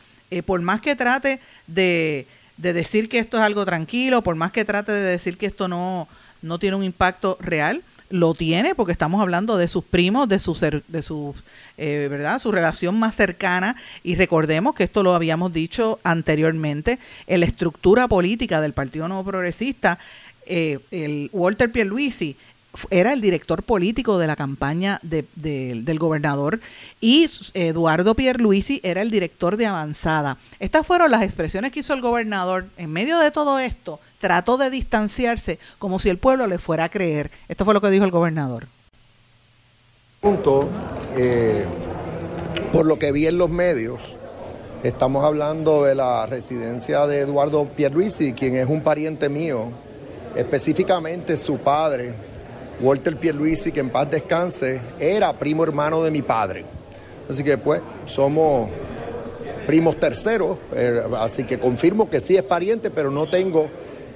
[0.46, 2.27] por más que trate de,
[2.59, 5.66] de decir que esto es algo tranquilo, por más que trate de decir que esto
[5.66, 6.07] no,
[6.42, 7.83] no tiene un impacto real,
[8.14, 11.35] lo tiene porque estamos hablando de sus primos, de sus, de sus,
[11.77, 12.38] eh, ¿verdad?
[12.38, 13.74] Su relación más cercana
[14.05, 19.24] y recordemos que esto lo habíamos dicho anteriormente, en la estructura política del Partido Nuevo
[19.24, 19.98] Progresista,
[20.46, 22.37] eh, el Walter Pierluisi
[22.90, 26.61] era el director político de la campaña de, del gobernador
[27.00, 30.37] y Eduardo Pierluisi era el director de Avanzada.
[30.61, 34.70] Estas fueron las expresiones que hizo el gobernador en medio de todo esto trató de
[34.70, 37.30] distanciarse como si el pueblo le fuera a creer.
[37.46, 38.66] Esto fue lo que dijo el gobernador.
[40.18, 40.66] Punto,
[41.14, 41.66] eh,
[42.72, 44.16] por lo que vi en los medios,
[44.82, 49.68] estamos hablando de la residencia de Eduardo Pierluisi, quien es un pariente mío,
[50.34, 52.14] específicamente su padre,
[52.80, 56.64] Walter Pierluisi, que en paz descanse, era primo hermano de mi padre.
[57.28, 58.70] Así que pues somos
[59.66, 63.68] primos terceros, eh, así que confirmo que sí es pariente, pero no tengo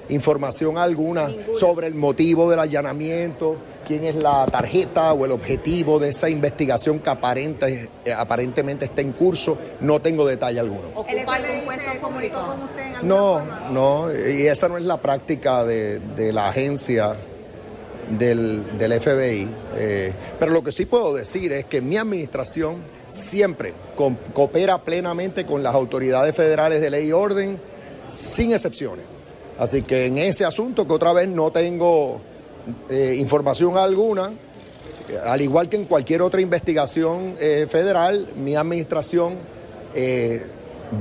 [0.09, 6.11] información alguna sobre el motivo del allanamiento, quién es la tarjeta o el objetivo de
[6.11, 9.57] esa investigación que aparente, eh, aparentemente está en curso.
[9.81, 10.91] No tengo detalle alguno.
[13.03, 16.01] No, no, y esa no es la práctica de,
[16.33, 17.15] la agencia
[18.11, 19.49] del, FBI.
[19.77, 23.73] Eh, pero lo que sí puedo decir es que mi administración siempre
[24.35, 27.59] coopera plenamente con las autoridades federales de ley y orden,
[28.07, 29.18] sin excepciones.
[29.59, 32.21] Así que en ese asunto, que otra vez no tengo
[32.89, 34.31] eh, información alguna,
[35.25, 39.37] al igual que en cualquier otra investigación eh, federal, mi administración
[39.95, 40.45] eh,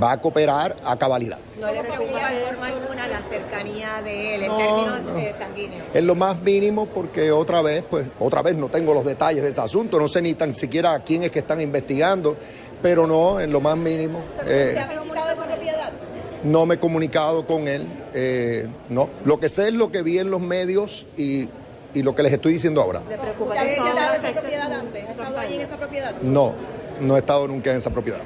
[0.01, 1.37] va a cooperar a cabalidad.
[1.59, 5.83] ¿No le preocupa de forma alguna la cercanía de él en términos eh, sanguíneos?
[5.93, 9.49] Es lo más mínimo porque otra vez, pues otra vez no tengo los detalles de
[9.49, 12.35] ese asunto, no sé ni tan siquiera quién es que están investigando,
[12.81, 14.19] pero no, en lo más mínimo.
[14.45, 15.91] ¿Te ha visitado esa propiedad?
[16.43, 17.87] No me he comunicado con él,
[18.19, 19.09] eh, no.
[19.25, 21.47] Lo que sé es lo que vi en los medios y,
[21.93, 23.01] y lo que les estoy diciendo ahora.
[23.07, 25.07] ¿Le preocupa ¿Te ha visitado esa propiedad antes?
[25.07, 26.15] ¿Ha estado allí en esa propiedad?
[26.23, 26.53] No,
[27.01, 28.19] no he estado nunca en esa propiedad.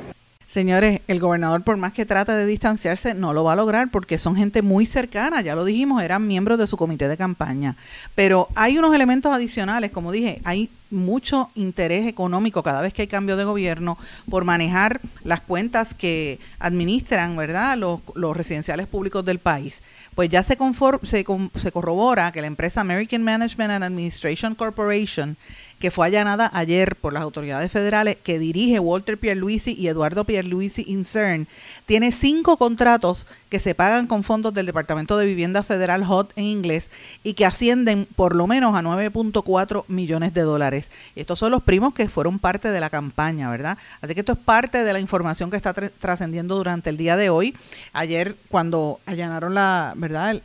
[0.51, 4.17] Señores, el gobernador por más que trate de distanciarse, no lo va a lograr porque
[4.17, 7.77] son gente muy cercana, ya lo dijimos, eran miembros de su comité de campaña.
[8.15, 13.07] Pero hay unos elementos adicionales, como dije, hay mucho interés económico cada vez que hay
[13.07, 13.97] cambio de gobierno
[14.29, 19.81] por manejar las cuentas que administran, ¿verdad?, los, residenciales públicos del país.
[20.15, 20.57] Pues ya se,
[21.03, 25.37] se, se corrobora que la empresa American Management and Administration Corporation
[25.81, 30.85] que fue allanada ayer por las autoridades federales que dirige Walter Pierluisi y Eduardo Pierluisi
[30.87, 31.47] Incern,
[31.85, 36.45] tiene cinco contratos que se pagan con fondos del Departamento de Vivienda Federal HOT en
[36.45, 36.89] inglés
[37.23, 40.91] y que ascienden por lo menos a 9.4 millones de dólares.
[41.15, 43.77] Estos son los primos que fueron parte de la campaña, ¿verdad?
[44.01, 47.29] Así que esto es parte de la información que está trascendiendo durante el día de
[47.29, 47.57] hoy.
[47.91, 50.39] Ayer cuando allanaron la, ¿verdad?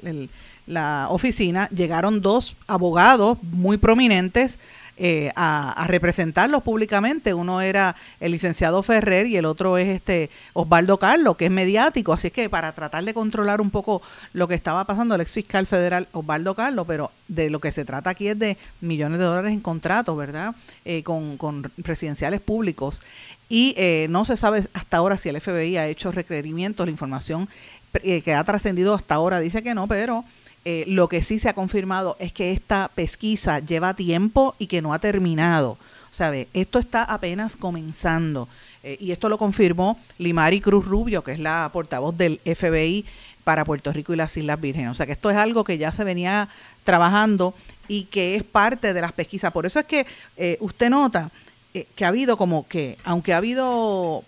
[0.66, 4.58] la oficina, llegaron dos abogados muy prominentes
[4.98, 7.34] eh, a, representarlos públicamente.
[7.34, 12.14] Uno era el licenciado Ferrer y el otro es este Osvaldo Carlos, que es mediático.
[12.14, 14.00] Así que para tratar de controlar un poco
[14.32, 17.84] lo que estaba pasando, el ex fiscal federal Osvaldo Carlos, pero de lo que se
[17.84, 20.54] trata aquí es de millones de dólares en contratos, ¿verdad?
[20.86, 23.02] Eh, con, con residenciales públicos.
[23.50, 26.86] Y eh, no se sabe hasta ahora si el FBI ha hecho requerimientos.
[26.86, 27.48] La información
[28.02, 30.24] que ha trascendido hasta ahora dice que no, pero
[30.68, 34.82] eh, lo que sí se ha confirmado es que esta pesquisa lleva tiempo y que
[34.82, 35.78] no ha terminado.
[36.10, 36.48] ¿Sabe?
[36.54, 38.48] Esto está apenas comenzando.
[38.82, 43.04] Eh, y esto lo confirmó Limari Cruz Rubio, que es la portavoz del FBI
[43.44, 44.90] para Puerto Rico y las Islas Vírgenes.
[44.90, 46.48] O sea que esto es algo que ya se venía
[46.82, 47.54] trabajando
[47.86, 49.52] y que es parte de las pesquisas.
[49.52, 50.04] Por eso es que
[50.36, 51.30] eh, usted nota
[51.94, 54.24] que ha habido como que, aunque ha habido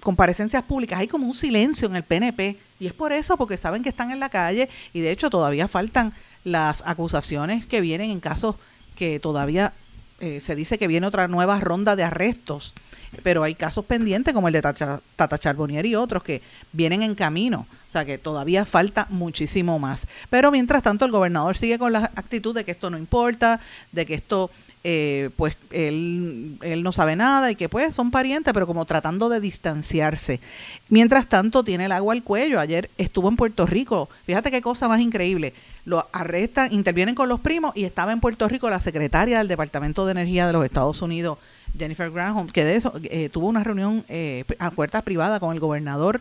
[0.00, 2.56] comparecencias públicas, hay como un silencio en el PNP.
[2.78, 5.68] Y es por eso, porque saben que están en la calle y de hecho todavía
[5.68, 6.12] faltan
[6.44, 8.56] las acusaciones que vienen en casos
[8.96, 9.72] que todavía
[10.20, 12.74] eh, se dice que viene otra nueva ronda de arrestos.
[13.22, 17.66] Pero hay casos pendientes como el de Tata Charbonnier y otros que vienen en camino.
[17.88, 20.06] O sea que todavía falta muchísimo más.
[20.28, 23.60] Pero mientras tanto el gobernador sigue con la actitud de que esto no importa,
[23.90, 24.50] de que esto
[24.82, 29.28] eh, pues él, él no sabe nada y que pues son parientes, pero como tratando
[29.28, 30.40] de distanciarse.
[30.88, 32.58] Mientras tanto, tiene el agua al cuello.
[32.58, 34.08] Ayer estuvo en Puerto Rico.
[34.24, 35.52] Fíjate qué cosa más increíble.
[35.84, 40.06] Lo arrestan, intervienen con los primos y estaba en Puerto Rico la secretaria del Departamento
[40.06, 41.38] de Energía de los Estados Unidos,
[41.76, 45.60] Jennifer Granholm, que de eso eh, tuvo una reunión eh, a puerta privada con el
[45.60, 46.20] gobernador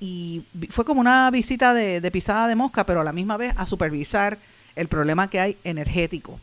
[0.00, 3.52] y fue como una visita de, de pisada de mosca, pero a la misma vez
[3.56, 4.38] a supervisar
[4.76, 6.38] el problema que hay energético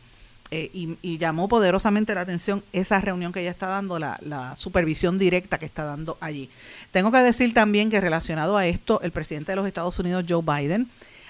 [0.50, 5.18] eh, y, llamó poderosamente la atención esa reunión que ella está dando, la, la, supervisión
[5.18, 6.48] directa que está dando allí.
[6.92, 10.42] Tengo que decir también que relacionado a esto, el presidente de los Estados Unidos, Joe
[10.42, 10.88] Biden,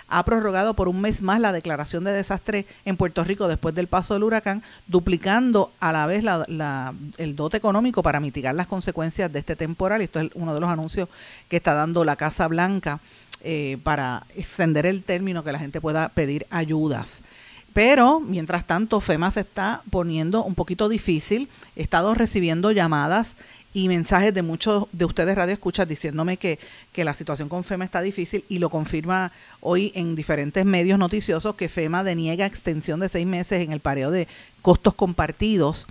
[0.09, 3.89] ha prorrogado por un mes más la declaración de desastre en Puerto Rico después del
[3.89, 6.25] paso del huracán, duplicando a la vez
[7.19, 10.03] el dote económico para mitigar las consecuencias de este temporal.
[10.03, 11.09] Esto es uno de los anuncios
[11.49, 13.01] que está dando la Casa Blanca
[13.43, 17.23] eh, para extender el término que la gente pueda pedir ayudas.
[17.77, 21.51] Pero, mientras tanto, FEMA se está poniendo un poquito difícil.
[21.77, 23.35] He estado recibiendo llamadas
[23.75, 26.59] y mensajes de muchos de ustedes radio escuchas diciéndome que,
[26.95, 31.55] que la situación con FEMA está difícil y lo confirma hoy en diferentes medios noticiosos
[31.57, 34.27] que FEMA deniega extensión de seis meses en el pareo de
[34.63, 35.87] costos compartidos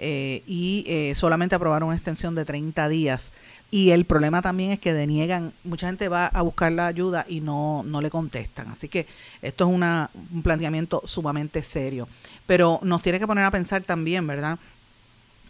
[0.00, 3.30] eh, y eh, solamente aprobaron una extensión de 30 días.
[3.70, 7.40] Y el problema también es que deniegan, mucha gente va a buscar la ayuda y
[7.40, 8.68] no, no le contestan.
[8.68, 9.06] Así que
[9.42, 12.08] esto es una, un planteamiento sumamente serio.
[12.46, 14.58] Pero nos tiene que poner a pensar también, ¿verdad?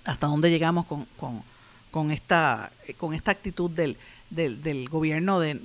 [0.04, 1.42] Hasta dónde llegamos con, con,
[1.92, 3.96] con esta, con esta actitud del,
[4.30, 5.60] del, del gobierno de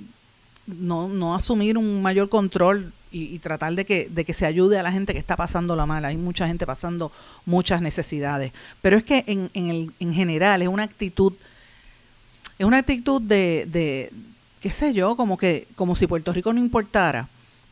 [0.66, 4.82] no, no asumir un mayor control y, tratar de que, de que se ayude a
[4.82, 6.08] la gente que está pasando la mala.
[6.08, 7.12] Hay mucha gente pasando
[7.46, 8.52] muchas necesidades.
[8.82, 11.32] Pero es que en, en, el, en general es una actitud
[12.58, 14.10] es una actitud de, de,
[14.60, 17.28] qué sé yo, como que como si Puerto Rico no importara.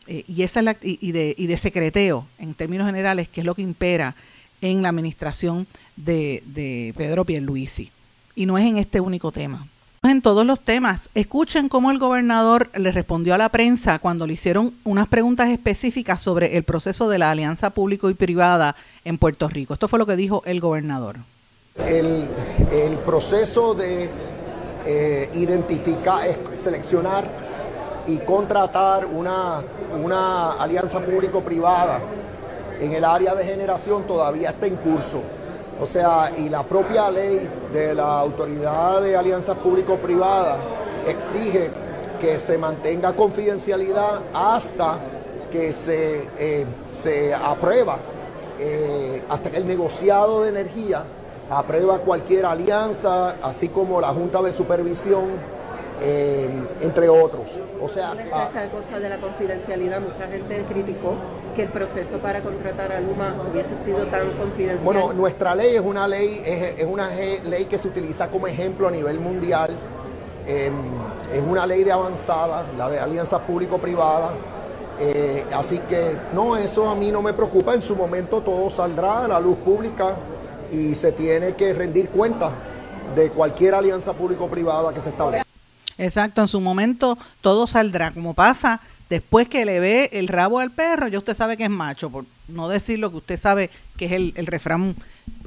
[0.07, 3.45] Eh, y esa es la, y, de, y de secreteo, en términos generales, que es
[3.45, 4.15] lo que impera
[4.61, 5.65] en la administración
[5.95, 7.89] de, de Pedro Pierluisi.
[8.35, 9.67] Y no es en este único tema.
[10.03, 11.09] En todos los temas.
[11.15, 16.21] Escuchen cómo el gobernador le respondió a la prensa cuando le hicieron unas preguntas específicas
[16.21, 18.75] sobre el proceso de la alianza público y privada
[19.05, 19.73] en Puerto Rico.
[19.73, 21.19] Esto fue lo que dijo el gobernador.
[21.77, 22.27] El,
[22.71, 24.09] el proceso de
[24.85, 26.21] eh, identificar,
[26.55, 27.25] seleccionar
[28.07, 29.61] y contratar una,
[30.01, 31.99] una alianza público-privada
[32.83, 35.21] en el área de generación todavía está en curso.
[35.79, 40.57] O sea, y la propia ley de la Autoridad de Alianzas Público-Privadas
[41.07, 41.71] exige
[42.19, 44.97] que se mantenga confidencialidad hasta
[45.51, 47.97] que se, eh, se aprueba,
[48.59, 51.03] eh, hasta que el negociado de energía
[51.57, 55.25] aprueba cualquier alianza, así como la Junta de Supervisión
[56.01, 56.49] eh,
[56.81, 57.59] entre otros.
[57.81, 61.13] O sea, esa ah, cosa de la confidencialidad, mucha gente criticó
[61.55, 64.83] que el proceso para contratar a Luma hubiese sido tan confidencial.
[64.83, 68.91] Bueno, nuestra ley es una ley, es, una ley que se utiliza como ejemplo a
[68.91, 69.71] nivel mundial.
[70.45, 70.73] Em,
[71.33, 74.31] es una ley de avanzada, la de alianza público-privada.
[74.99, 77.73] Eh, así que no, eso a mí no me preocupa.
[77.73, 80.15] En su momento todo saldrá a la luz pública
[80.73, 82.51] y se tiene que rendir cuenta
[83.15, 85.47] de cualquier alianza público-privada que se establezca.
[85.97, 90.71] Exacto, en su momento todo saldrá, como pasa después que le ve el rabo al
[90.71, 94.05] perro, ya usted sabe que es macho, por no decir lo que usted sabe que
[94.05, 94.95] es el, refrán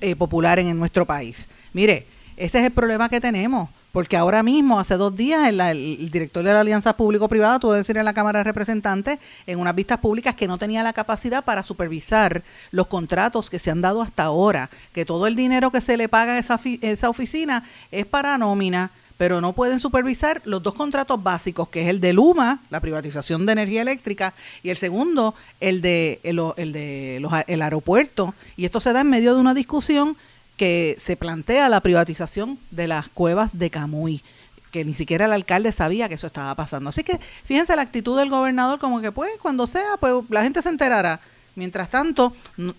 [0.00, 1.48] eh, popular en, nuestro país.
[1.72, 2.06] Mire,
[2.36, 6.44] ese es el problema que tenemos, porque ahora mismo, hace dos días, el, el director
[6.44, 10.00] de la Alianza Público-Privada tuvo que decir en la Cámara de Representantes, en unas vistas
[10.00, 12.42] públicas, que no tenía la capacidad para supervisar
[12.72, 16.10] los contratos que se han dado hasta ahora, que todo el dinero que se le
[16.10, 21.22] paga a esa, esa oficina es para nómina pero no pueden supervisar los dos contratos
[21.22, 25.80] básicos, que es el de Luma, la privatización de energía eléctrica, y el segundo, el
[25.80, 28.34] de los, el aeropuerto.
[28.58, 30.18] Y esto se da en medio de una discusión
[30.56, 34.22] que se plantea la privatización de las cuevas de Camuy
[34.70, 36.90] que ni siquiera el alcalde sabía que eso estaba pasando.
[36.90, 40.60] Así que fíjense la actitud del gobernador como que pues cuando sea, pues la gente
[40.60, 41.20] se enterará.
[41.54, 42.36] Mientras tanto,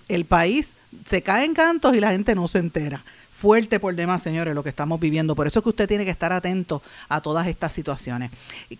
[0.07, 0.75] el país
[1.07, 3.03] se cae en cantos y la gente no se entera
[3.37, 5.35] fuerte por demás, señores, lo que estamos viviendo.
[5.35, 8.31] Por eso es que usted tiene que estar atento a todas estas situaciones.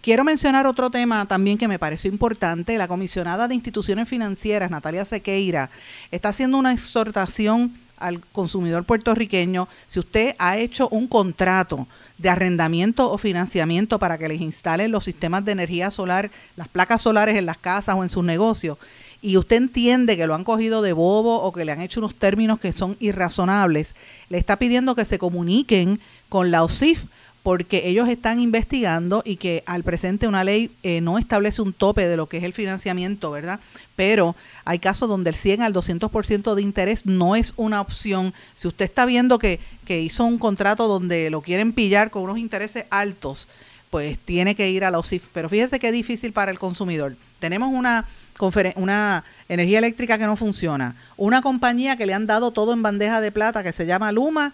[0.02, 2.76] Quiero mencionar otro tema también que me pareció importante.
[2.76, 5.70] La comisionada de instituciones financieras, Natalia Sequeira,
[6.10, 9.68] está haciendo una exhortación al consumidor puertorriqueño.
[9.88, 11.88] Si usted ha hecho un contrato
[12.18, 17.02] de arrendamiento o financiamiento para que les instalen los sistemas de energía solar, las placas
[17.02, 18.78] solares en las casas o en sus negocios,
[19.22, 22.16] y usted entiende que lo han cogido de bobo o que le han hecho unos
[22.16, 23.95] términos que son irrazonables,
[24.30, 27.06] le está pidiendo que se comuniquen con la OSIF
[27.48, 32.06] porque ellos están investigando y que al presente una ley eh, no establece un tope
[32.06, 33.62] de lo que es el financiamiento, ¿verdad?
[33.95, 34.36] Pero
[34.66, 38.34] hay casos donde el 100 al 200% de interés no es una opción.
[38.54, 42.38] Si usted está viendo que, que hizo un contrato donde lo quieren pillar con unos
[42.38, 43.48] intereses altos,
[43.91, 45.28] pues tiene que ir a la OSIF.
[45.32, 47.16] Pero fíjese es difícil para el consumidor.
[47.39, 52.84] Tenemos una energía eléctrica que no funciona, una compañía que le han dado todo en
[52.84, 54.52] bandeja de plata que se llama Luma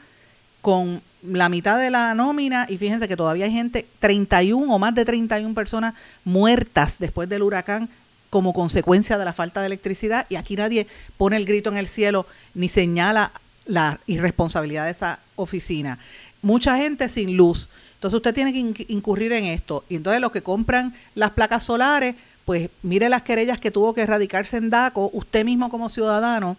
[0.64, 4.96] con la mitad de la nómina y fíjense que todavía hay gente, 31 o más
[4.96, 5.94] de 31 personas
[6.24, 7.90] muertas después del huracán
[8.30, 10.88] como consecuencia de la falta de electricidad y aquí nadie
[11.18, 13.34] pone el grito en el cielo ni señala
[13.66, 16.00] la irresponsabilidad de esa oficina.
[16.42, 17.68] Mucha gente sin luz.
[17.96, 19.84] Entonces usted tiene que incurrir en esto.
[19.90, 24.02] Y entonces los que compran las placas solares, pues mire las querellas que tuvo que
[24.02, 26.56] erradicarse en DACO, usted mismo como ciudadano,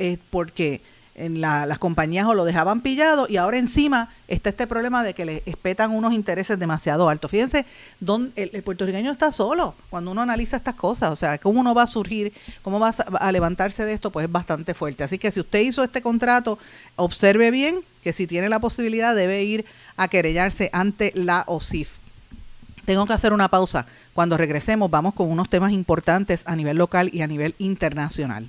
[0.00, 0.80] eh, porque
[1.14, 5.24] en las compañías o lo dejaban pillado y ahora encima está este problema de que
[5.24, 7.30] le espetan unos intereses demasiado altos.
[7.30, 7.66] Fíjense,
[8.00, 11.84] don, el, puertorriqueño está solo cuando uno analiza estas cosas, o sea, cómo uno va
[11.84, 15.04] a surgir, cómo va a, levantarse de esto, pues es bastante fuerte.
[15.04, 16.58] Así que si usted hizo este contrato,
[16.96, 19.64] observe bien que si tiene la posibilidad debe ir
[19.96, 21.90] a querellarse ante la OSIF.
[22.84, 23.86] Tengo que hacer una pausa.
[24.14, 28.48] Cuando regresemos vamos con unos temas importantes a nivel local y a nivel internacional.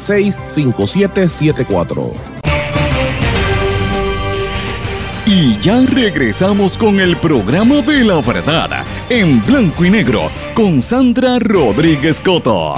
[0.01, 2.11] 939-336-5774.
[5.25, 11.39] Y ya regresamos con el programa de la verdad en blanco y negro con Sandra
[11.39, 12.75] Rodríguez Coto.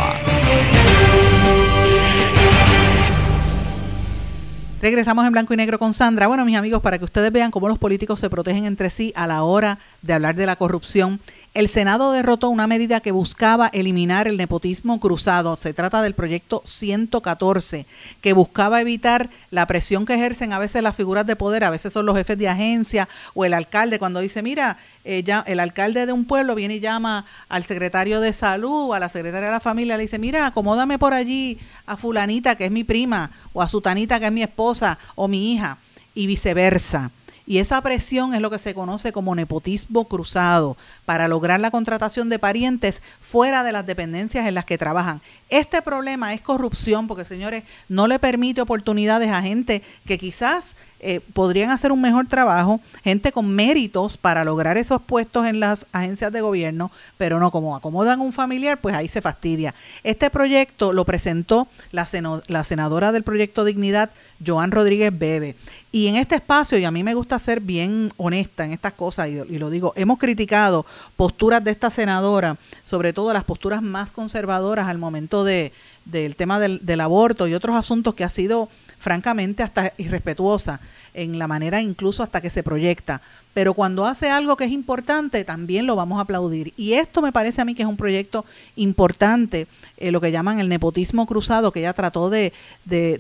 [4.84, 6.28] Regresamos en blanco y negro con Sandra.
[6.28, 9.28] Bueno, mis amigos, para que ustedes vean cómo los políticos se protegen entre sí a
[9.28, 11.22] la hora de hablar de la corrupción
[11.54, 15.56] el Senado derrotó una medida que buscaba eliminar el nepotismo cruzado.
[15.58, 17.86] Se trata del proyecto 114,
[18.22, 21.94] que buscaba evitar la presión que ejercen a veces las figuras de poder, a veces
[21.94, 26.08] son los jefes de agencia o el alcalde, cuando dice, mira, eh, ya, el alcalde
[26.08, 29.60] de un pueblo viene y llama al secretario de salud a la secretaria de la
[29.60, 33.70] familia, le dice, mira, acomódame por allí a fulanita, que es mi prima, o a
[33.70, 35.78] sutanita, que es mi esposa, o mi hija,
[36.16, 37.12] y viceversa.
[37.46, 42.30] Y esa presión es lo que se conoce como nepotismo cruzado para lograr la contratación
[42.30, 45.20] de parientes fuera de las dependencias en las que trabajan.
[45.50, 51.20] Este problema es corrupción porque, señores, no le permite oportunidades a gente que quizás eh,
[51.34, 56.32] podrían hacer un mejor trabajo, gente con méritos para lograr esos puestos en las agencias
[56.32, 59.76] de gobierno, pero no como acomodan un familiar, pues ahí se fastidia.
[60.06, 62.08] Este proyecto lo presentó la,
[62.48, 64.12] la senadora del proyecto Dignidad,
[64.46, 65.56] Joan Rodríguez Bebe.
[65.96, 69.30] Y en este espacio, y a mí me gusta ser bien honesta en estas cosas,
[69.30, 74.12] y, y, lo digo, hemos criticado posturas de esta senadora, sobre todo las posturas más
[74.12, 75.72] conservadoras al momento de,
[76.06, 80.80] del tema del, del aborto y otros asuntos que ha sido francamente hasta irrespetuosa
[81.14, 83.22] en la manera incluso hasta que se proyecta.
[83.54, 86.74] Pero cuando hace algo que es importante, también lo vamos a aplaudir.
[86.76, 88.46] Y esto me parece a mí que es un proyecto
[88.76, 92.52] importante, eh, lo que llaman el nepotismo cruzado, que ella trató de,
[92.86, 93.20] de,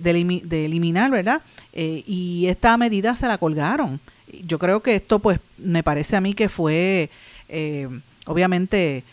[0.65, 1.41] eliminar, ¿verdad?
[1.73, 3.99] Eh, y esta medida se la colgaron.
[4.43, 7.11] Yo creo que esto, pues, me parece a mí que fue,
[7.47, 7.87] eh,
[8.25, 9.03] obviamente,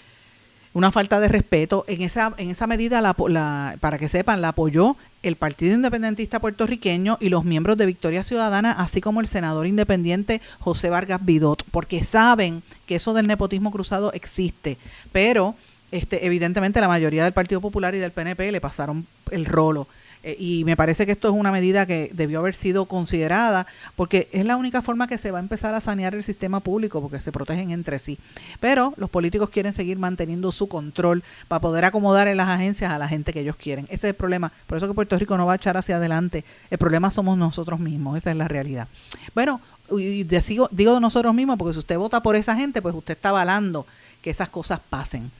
[0.72, 1.84] una falta de respeto.
[1.88, 7.18] En esa, en esa medida, la, para que sepan, la apoyó el Partido Independentista Puertorriqueño
[7.20, 12.04] y los miembros de Victoria Ciudadana, así como el senador independiente José Vargas Vidot, porque
[12.04, 14.78] saben que eso del nepotismo cruzado existe,
[15.12, 15.54] pero
[15.90, 19.88] este, evidentemente la mayoría del Partido Popular y del PNP le pasaron el rolo.
[20.22, 23.66] Eh, y me parece que esto es una medida que debió haber sido considerada
[23.96, 27.00] porque es la única forma que se va a empezar a sanear el sistema público
[27.00, 28.18] porque se protegen entre sí.
[28.60, 32.98] Pero los políticos quieren seguir manteniendo su control para poder acomodar en las agencias a
[32.98, 33.86] la gente que ellos quieren.
[33.86, 34.52] Ese es el problema.
[34.66, 36.44] Por eso que Puerto Rico no va a echar hacia adelante.
[36.70, 38.18] El problema somos nosotros mismos.
[38.18, 38.88] Esa es la realidad.
[39.34, 39.60] Bueno,
[39.90, 43.30] y digo, digo nosotros mismos porque si usted vota por esa gente, pues usted está
[43.30, 43.86] avalando
[44.22, 45.30] que esas cosas pasen.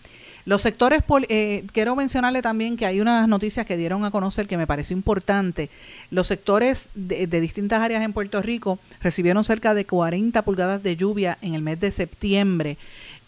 [0.47, 4.57] Los sectores, eh, quiero mencionarle también que hay unas noticias que dieron a conocer que
[4.57, 5.69] me pareció importante.
[6.11, 11.37] Los sectores de, distintas áreas en Puerto Rico recibieron cerca de 40 pulgadas de lluvia
[11.43, 12.79] en el mes de septiembre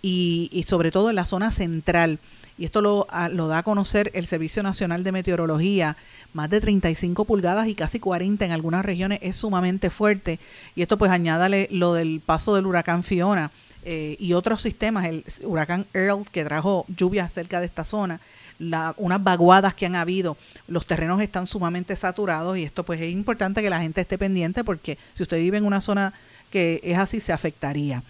[0.00, 2.18] y, sobre todo en la zona central.
[2.58, 5.96] Y esto lo, lo da a conocer el Servicio Nacional de Meteorología
[6.32, 10.38] más de 35 pulgadas y casi 40 en algunas regiones es sumamente fuerte.
[10.74, 13.50] Y esto pues añádale lo del paso del huracán Fiona,
[13.84, 18.20] eh, y otros sistemas, el huracán Earl que trajo lluvias cerca de esta zona,
[18.58, 20.36] la, unas vaguadas que han habido,
[20.68, 24.62] los terrenos están sumamente saturados y esto pues es importante que la gente esté pendiente
[24.62, 26.12] porque si usted vive en una zona
[26.52, 28.02] que es así, se afectaría.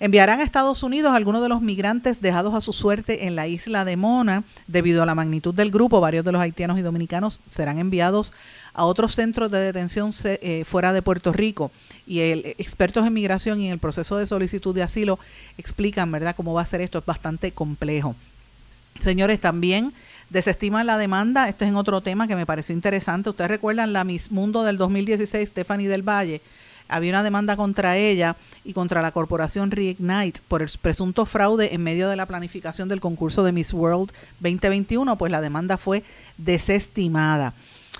[0.00, 3.84] Enviarán a Estados Unidos algunos de los migrantes dejados a su suerte en la isla
[3.84, 4.42] de Mona.
[4.66, 8.32] Debido a la magnitud del grupo, varios de los haitianos y dominicanos serán enviados
[8.74, 11.70] a otros centros de detención eh, fuera de Puerto Rico
[12.06, 15.18] y el, expertos en migración y en el proceso de solicitud de asilo
[15.58, 16.98] explican, ¿verdad?, cómo va a ser esto.
[16.98, 18.16] Es bastante complejo.
[18.98, 19.92] Señores, también
[20.30, 21.48] desestiman la demanda.
[21.48, 23.30] Esto es en otro tema que me pareció interesante.
[23.30, 26.40] Ustedes recuerdan la Miss Mundo del 2016, Stephanie del Valle.
[26.88, 31.82] Había una demanda contra ella y contra la corporación Reignite por el presunto fraude en
[31.82, 35.16] medio de la planificación del concurso de Miss World 2021.
[35.16, 36.02] Pues la demanda fue
[36.38, 37.54] desestimada.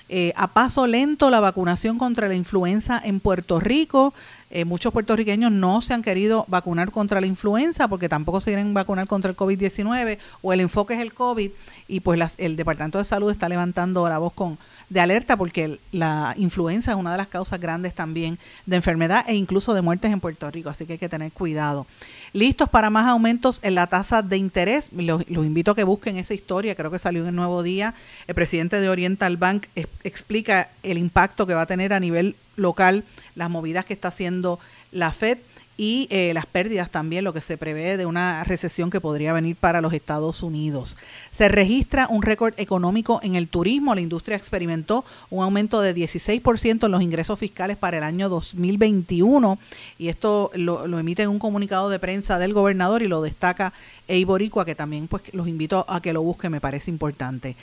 [0.09, 4.13] Eh, a paso lento la vacunación contra la influenza en Puerto Rico.
[4.51, 8.75] eh, muchos puertorriqueños no se han querido vacunar contra la influenza porque tampoco se quieren
[8.75, 11.51] vacunar contra el COVID-19 o el enfoque es el COVID
[11.89, 14.59] y pues el Departamento de Salud está levantando la voz con
[14.93, 19.35] de alerta porque la influenza es una de las causas grandes también de enfermedad e
[19.35, 21.87] incluso de muertes en Puerto Rico, así que hay que tener cuidado.
[22.35, 26.35] Listos para más aumentos en la tasa de interés, los, invito a que busquen esa
[26.35, 27.95] historia, creo que salió en el Nuevo Día.
[28.27, 29.67] El presidente de Oriental Bank
[30.05, 34.61] explica el impacto que va a tener a nivel local las movidas que está haciendo
[34.91, 35.39] la Fed
[35.83, 39.57] y eh, las pérdidas también, lo que se prevé de una recesión que podría venir
[39.57, 40.97] para los Estados Unidos.
[41.37, 43.93] Se registra un récord económico en el turismo.
[43.93, 49.59] La industria experimentó un aumento de 16% en los ingresos fiscales para el año 2021
[49.99, 53.73] y esto lo, emite en un comunicado de prensa del gobernador y lo destaca
[54.07, 57.57] Eiboricua, que también pues los invito a que lo busquen, me parece importante.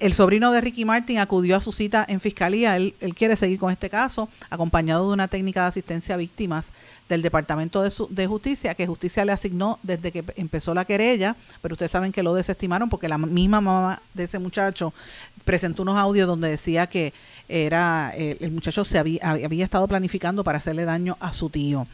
[0.00, 3.58] El sobrino de Ricky Martin acudió a su cita en fiscalía, él, él quiere seguir
[3.58, 6.72] con este caso, acompañado de una técnica de asistencia a víctimas
[7.08, 11.74] del Departamento de, de, Justicia, que Justicia le asignó desde que empezó la querella, pero
[11.74, 14.92] ustedes saben que lo desestimaron porque la misma mamá de ese muchacho
[15.44, 17.12] presentó unos audios donde decía que
[17.48, 21.86] era eh, el muchacho se había, había, estado planificando para hacerle daño a su tío.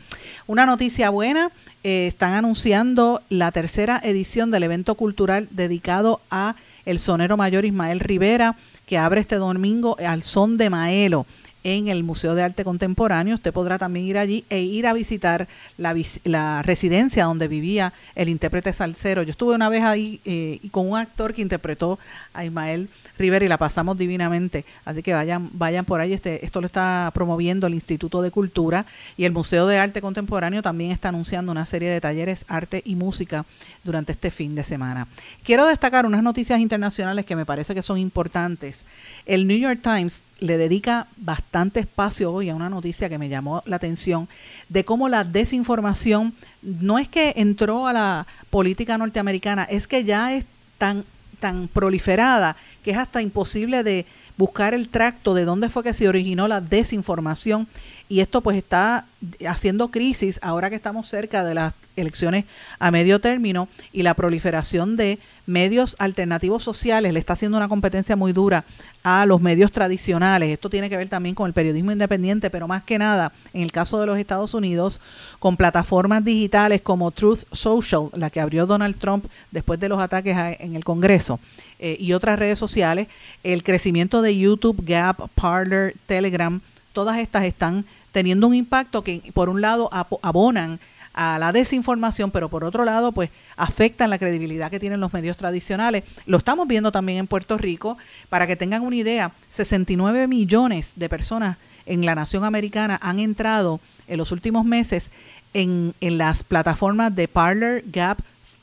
[0.46, 1.50] Una noticia buena,
[1.84, 6.56] eh, están anunciando la tercera edición del evento cultural dedicado a
[6.86, 8.56] el sonero mayor Ismael Rivera,
[8.86, 11.26] que abre este domingo al son de Maelo
[11.64, 13.34] en el Museo de Arte Contemporáneo.
[13.34, 15.48] Usted podrá también ir allí e ir a visitar
[15.78, 15.94] la,
[16.24, 19.22] la residencia donde vivía el intérprete salsero.
[19.22, 21.98] Yo estuve una vez ahí eh, con un actor que interpretó
[22.34, 22.88] a Ismael
[23.22, 24.64] Rivera y la pasamos divinamente.
[24.84, 26.12] Así que vayan, vayan por ahí.
[26.12, 28.84] Este, esto lo está promoviendo el Instituto de Cultura
[29.16, 32.96] y el Museo de Arte Contemporáneo también está anunciando una serie de talleres, arte y
[32.96, 33.46] música
[33.84, 35.06] durante este fin de semana.
[35.44, 38.84] Quiero destacar unas noticias internacionales que me parece que son importantes.
[39.24, 43.62] El New York Times le dedica bastante espacio hoy a una noticia que me llamó
[43.66, 44.28] la atención
[44.68, 50.34] de cómo la desinformación no es que entró a la política norteamericana, es que ya
[50.34, 50.44] es
[50.78, 51.04] tan
[51.42, 54.06] tan proliferada que es hasta imposible de
[54.36, 57.66] buscar el tracto de dónde fue que se originó la desinformación
[58.12, 59.06] y esto pues está
[59.48, 62.44] haciendo crisis ahora que estamos cerca de las elecciones
[62.78, 68.14] a medio término y la proliferación de medios alternativos sociales le está haciendo una competencia
[68.14, 68.66] muy dura
[69.02, 70.50] a los medios tradicionales.
[70.50, 73.72] Esto tiene que ver también con el periodismo independiente, pero más que nada, en el
[73.72, 75.00] caso de los Estados Unidos,
[75.38, 80.36] con plataformas digitales como Truth Social, la que abrió Donald Trump después de los ataques
[80.60, 81.40] en el Congreso,
[81.78, 83.08] eh, y otras redes sociales,
[83.42, 86.60] el crecimiento de YouTube, Gap, Parler, Telegram,
[86.92, 89.90] todas estas están teniendo un impacto que por un lado
[90.22, 90.78] abonan
[91.14, 95.36] a la desinformación, pero por otro lado, pues afectan la credibilidad que tienen los medios
[95.36, 96.04] tradicionales.
[96.26, 97.98] Lo estamos viendo también en Puerto Rico.
[98.28, 103.80] Para que tengan una idea, 69 millones de personas en la nación americana han entrado
[104.08, 105.10] en los últimos meses
[105.52, 108.18] en, en las plataformas de Parler, Gap,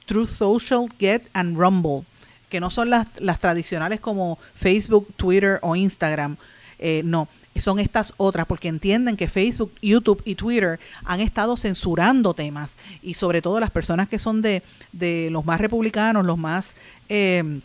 [0.05, 2.03] Truth Social, Get and Rumble,
[2.49, 6.37] que no son las, las tradicionales como Facebook, Twitter o Instagram.
[6.79, 12.33] Eh, no, son estas otras, porque entienden que Facebook, YouTube y Twitter han estado censurando
[12.33, 12.77] temas.
[13.01, 16.75] Y sobre todo las personas que son de, de los más republicanos, los más
[17.09, 17.59] eh,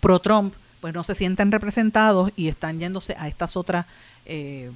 [0.00, 3.86] pro-Trump, pues no se sienten representados y están yéndose a estas otras
[4.26, 4.70] eh,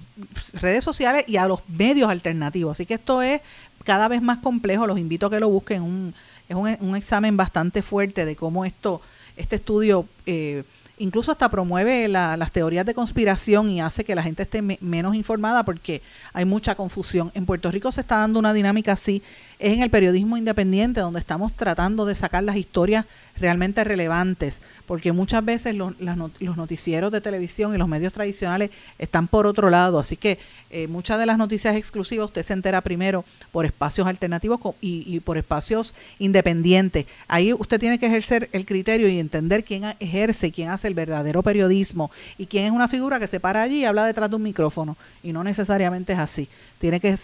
[0.53, 2.72] redes sociales y a los medios alternativos.
[2.72, 3.41] Así que esto es
[3.84, 6.14] cada vez más complejo, los invito a que lo busquen, un,
[6.49, 9.01] es un, un examen bastante fuerte de cómo esto,
[9.37, 10.07] este estudio...
[10.26, 10.62] Eh,
[10.99, 15.64] incluso hasta promueve las teorías de conspiración y hace que la gente esté menos informada
[15.64, 17.30] porque hay mucha confusión.
[17.34, 19.22] En Puerto Rico se está dando una dinámica así,
[19.59, 23.07] es en el periodismo independiente donde estamos tratando de sacar las historias
[23.39, 25.95] realmente relevantes, porque muchas veces los,
[26.41, 30.39] noticieros de televisión y los medios tradicionales están por otro lado, así que
[30.71, 35.21] eh, muchas de las noticias exclusivas usted se entera primero por espacios alternativos y, y,
[35.21, 37.07] por espacios independientes.
[37.29, 41.43] Ahí usted tiene que ejercer el criterio y entender quién ejerce, quién hace el verdadero
[41.43, 44.43] periodismo y quién es una figura que se para allí y habla detrás de un
[44.43, 46.49] micrófono, y no necesariamente es así.
[46.79, 47.17] Tiene que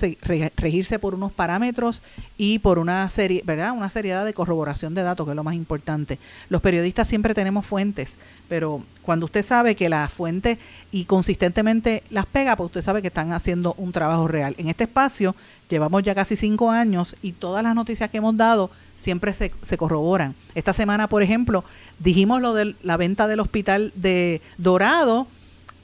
[0.56, 2.02] regirse por unos parámetros
[2.36, 3.72] y por una serie, ¿verdad?
[3.72, 6.18] Una seriedad de corroboración de datos, que es lo más importante.
[6.48, 8.18] Los periodistas siempre tenemos fuentes,
[8.48, 10.58] pero cuando usted sabe que las fuentes
[10.90, 14.54] y consistentemente las pega, pues usted sabe que están haciendo un trabajo real.
[14.58, 15.34] En este espacio
[15.68, 18.70] llevamos ya casi cinco años y todas las noticias que hemos dado
[19.00, 20.34] siempre se, se corroboran.
[20.54, 21.64] Esta semana, por ejemplo,
[21.98, 25.26] dijimos lo de la venta del hospital de Dorado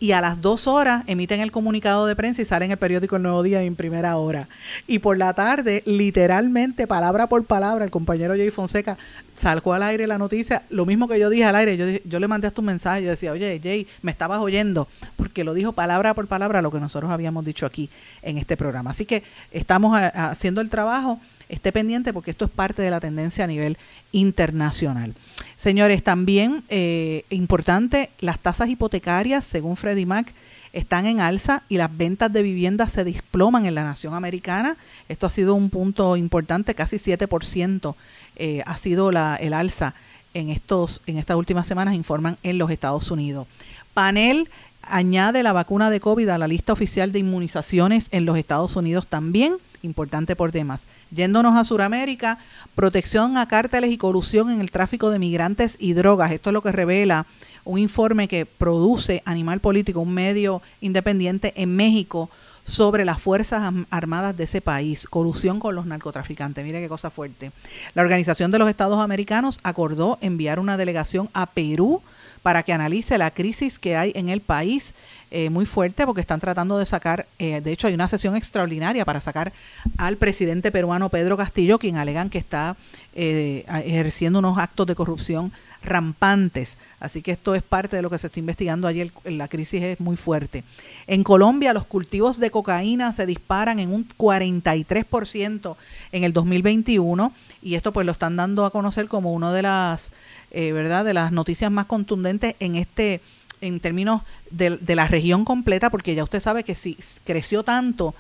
[0.01, 3.17] y a las dos horas emiten el comunicado de prensa y sale en el periódico
[3.17, 4.49] El Nuevo Día en primera hora.
[4.87, 8.97] Y por la tarde, literalmente, palabra por palabra, el compañero Jay Fonseca
[9.41, 12.29] salgó al aire la noticia, lo mismo que yo dije al aire, yo, yo le
[12.29, 16.15] mandé hasta un mensaje, yo decía, oye Jay, me estabas oyendo, porque lo dijo palabra
[16.15, 17.89] por palabra lo que nosotros habíamos dicho aquí
[18.23, 18.91] en este programa.
[18.91, 19.23] Así que
[19.53, 23.79] estamos haciendo el trabajo, esté pendiente porque esto es parte de la tendencia a nivel
[24.13, 25.15] internacional.
[25.57, 30.33] Señores, también eh, importante, las tasas hipotecarias, según Freddie Mac,
[30.73, 34.77] están en alza y las ventas de viviendas se desploman en la nación americana.
[35.09, 37.95] Esto ha sido un punto importante, casi 7%
[38.39, 39.95] eh, ha sido la, el alza
[40.35, 43.47] en, estos, en estas últimas semanas, informan en los Estados Unidos.
[43.95, 44.49] Panel
[44.83, 49.07] añade la vacuna de COVID a la lista oficial de inmunizaciones en los Estados Unidos
[49.07, 50.87] también, importante por temas.
[51.11, 52.39] Yéndonos a Sudamérica,
[52.75, 56.33] protección a cárteles y colusión en el tráfico de migrantes y drogas.
[56.33, 57.27] Esto es lo que revela
[57.65, 62.31] un informe que produce Animal Político, un medio independiente en México,
[62.69, 66.63] sobre las Fuerzas Armadas de ese país, colusión con los narcotraficantes.
[66.65, 67.51] Mire qué cosa fuerte.
[67.95, 72.03] La Organización de los Estados Americanos acordó enviar una delegación a Perú
[72.43, 74.95] para que analice la crisis que hay en el país,
[75.31, 79.05] eh, muy fuerte, porque están tratando de sacar, eh, de hecho hay una sesión extraordinaria
[79.05, 79.53] para sacar
[79.97, 82.77] al presidente peruano Pedro Castillo, quien alegan que está
[83.15, 85.53] eh, ejerciendo unos actos de corrupción
[85.83, 86.79] rampantes.
[87.01, 89.11] Así que esto es parte de lo que se está investigando allí.
[89.25, 90.65] la crisis es muy fuerte.
[91.07, 95.77] En Colombia los cultivos de cocaína se disparan en un 43%
[96.13, 100.11] en el 2021 y esto pues lo están dando a conocer como una de las,
[100.51, 101.05] eh, ¿verdad?
[101.05, 103.21] De las noticias más contundentes en este
[103.61, 104.23] en términos
[104.53, 108.15] de, de la región completa, porque ya usted sabe que si creció tanto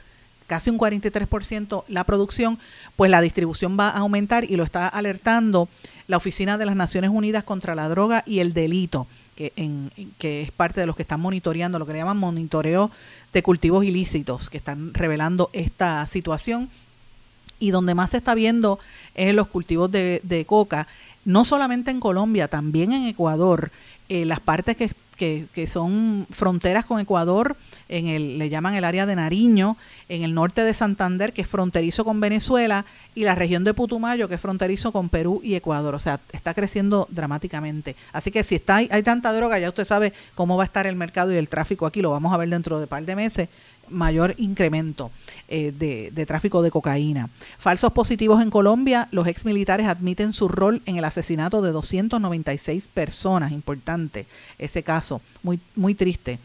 [0.49, 2.59] casi un 43% la producción,
[2.97, 5.69] pues la distribución va a aumentar y lo está alertando
[6.09, 10.43] la Oficina de las Naciones Unidas contra la Droga y el Delito, que, en, que
[10.43, 12.91] es parte de los que están monitoreando, lo que le llaman monitoreo
[13.33, 16.69] de cultivos ilícitos, que están revelando esta situación.
[17.61, 18.79] Y donde más se está viendo
[19.15, 20.89] es en los cultivos de, coca,
[21.25, 23.71] no solamente en Colombia, también en Ecuador,
[24.09, 27.57] eh, las partes que, que, que son fronteras con Ecuador,
[27.89, 29.77] en el, le llaman el área de Nariño,
[30.09, 34.29] en el norte de Santander, que es fronterizo con Venezuela, y la región de Putumayo,
[34.29, 35.95] que es fronterizo con Perú y Ecuador.
[35.95, 37.97] O sea, está creciendo dramáticamente.
[38.13, 40.95] Así que si está hay, tanta droga, ya usted sabe cómo va a estar el
[40.97, 43.49] mercado y el tráfico aquí, lo vamos a ver dentro de un par de meses
[43.91, 45.11] mayor incremento
[45.49, 47.29] eh, de, tráfico de cocaína.
[47.59, 52.89] Falsos positivos en Colombia, los ex militares admiten su rol en el asesinato de 296
[52.89, 54.27] personas, importante
[54.59, 56.39] ese caso, muy, muy triste.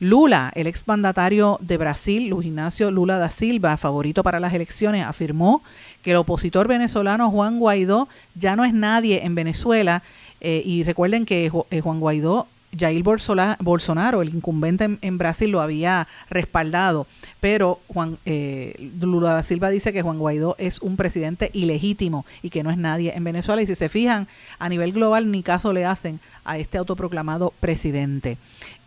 [0.00, 5.62] Lula, el exmandatario de Brasil, Luis Ignacio Lula da Silva, favorito para las elecciones, afirmó
[6.02, 10.02] que el opositor venezolano Juan Guaidó ya no es nadie en Venezuela.
[10.40, 12.46] Eh, y recuerden que eh, Juan Guaidó
[12.78, 17.06] Jair Bolsonaro, el incumbente en, Brasil, lo había respaldado,
[17.40, 22.50] pero Juan eh, Lula da Silva dice que Juan Guaidó es un presidente ilegítimo y
[22.50, 23.62] que no es nadie en Venezuela.
[23.62, 24.26] Y si se fijan,
[24.58, 28.38] a nivel global ni caso le hacen a este autoproclamado presidente.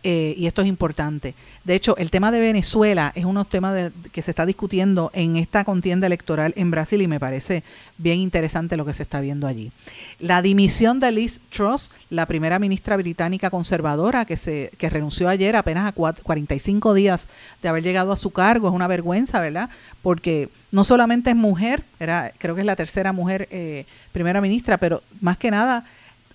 [0.04, 1.34] Eh, y esto es importante.
[1.64, 5.36] De hecho, el tema de Venezuela es uno tema de, que se está discutiendo en
[5.36, 7.64] esta contienda electoral en Brasil y me parece
[7.98, 9.72] bien interesante lo que se está viendo allí.
[10.20, 15.56] La dimisión de Liz Truss, la primera ministra británica conservadora que, se, que renunció ayer
[15.56, 17.26] apenas a 45 días
[17.60, 19.68] de haber llegado a su cargo, es una vergüenza, ¿verdad?
[20.00, 24.76] Porque no solamente es mujer, era, creo que es la tercera mujer eh, primera ministra,
[24.78, 25.84] pero más que nada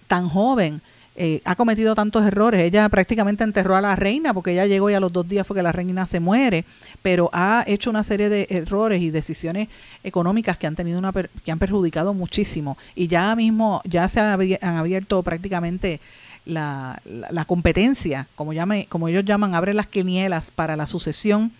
[0.08, 0.82] tan joven
[1.16, 2.62] eh, ha cometido tantos errores.
[2.62, 5.56] Ella prácticamente enterró a la reina porque ella llegó y a los dos días fue
[5.56, 6.66] que la reina se muere,
[7.02, 9.70] pero ha hecho una serie de errores y decisiones
[10.04, 14.78] económicas que han tenido una que han perjudicado muchísimo y ya mismo ya se han
[14.78, 16.00] abierto prácticamente
[16.46, 21.52] la, la, competencia, como llame, como ellos llaman, abre las quinielas para la sucesión.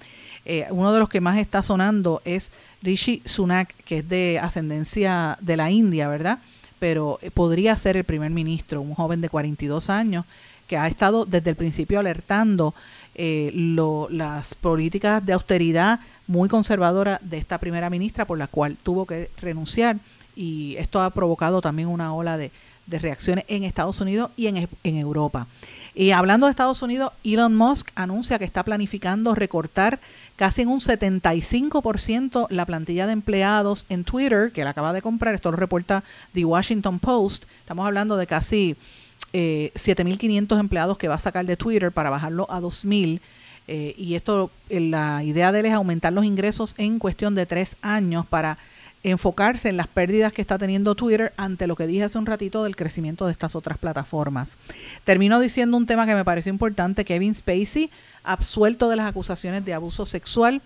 [0.46, 2.52] Eh, uno de los que más está sonando es
[2.82, 6.40] Rishi Sunak, que es de ascendencia de la India, ¿verdad?
[6.84, 10.26] Pero eh, podría ser el primer ministro, un joven de 42 años
[10.68, 12.74] que ha estado desde el principio alertando
[13.16, 13.54] eh,
[14.10, 19.30] las políticas de austeridad muy conservadoras de esta primera ministra por la cual tuvo que
[19.40, 19.96] renunciar
[20.36, 22.52] y esto ha provocado también una ola de,
[22.90, 25.48] reacciones en Estados Unidos y en, en Europa.
[25.96, 30.02] Y hablando de Estados Unidos, Elon Musk anuncia que está planificando recortar
[30.36, 35.36] casi en un 75% la plantilla de empleados en Twitter, que la acaba de comprar,
[35.36, 36.04] esto lo reporta
[36.34, 38.76] The Washington Post, estamos hablando de casi
[39.34, 43.20] eh, 7.500 empleados que va a sacar de Twitter para bajarlo a 2.000.
[43.68, 47.46] Eh, y esto, eh, la idea de él es aumentar los ingresos en cuestión de
[47.46, 48.58] tres años para
[49.04, 52.64] enfocarse en las pérdidas que está teniendo Twitter ante lo que dije hace un ratito
[52.64, 54.58] del crecimiento de estas otras plataformas.
[55.04, 57.90] Termino diciendo un tema que me parece importante, Kevin Spacey,
[58.24, 60.62] absuelto de las acusaciones de abuso sexual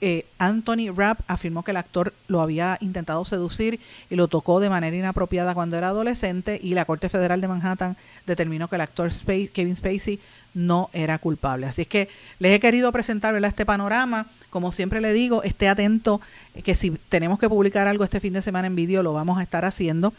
[0.00, 4.70] eh, Anthony Rapp afirmó que el actor lo había intentado seducir y lo tocó de
[4.70, 7.96] manera inapropiada cuando era adolescente y la Corte Federal de Manhattan
[8.26, 9.10] determinó que el actor
[9.52, 10.18] Kevin Spacey
[10.54, 11.66] no era culpable.
[11.66, 14.26] Así es que les he querido presentar este panorama.
[14.48, 16.20] Como siempre le digo, esté atento
[16.64, 19.42] que si tenemos que publicar algo este fin de semana en vídeo, lo vamos a
[19.42, 20.12] estar haciendo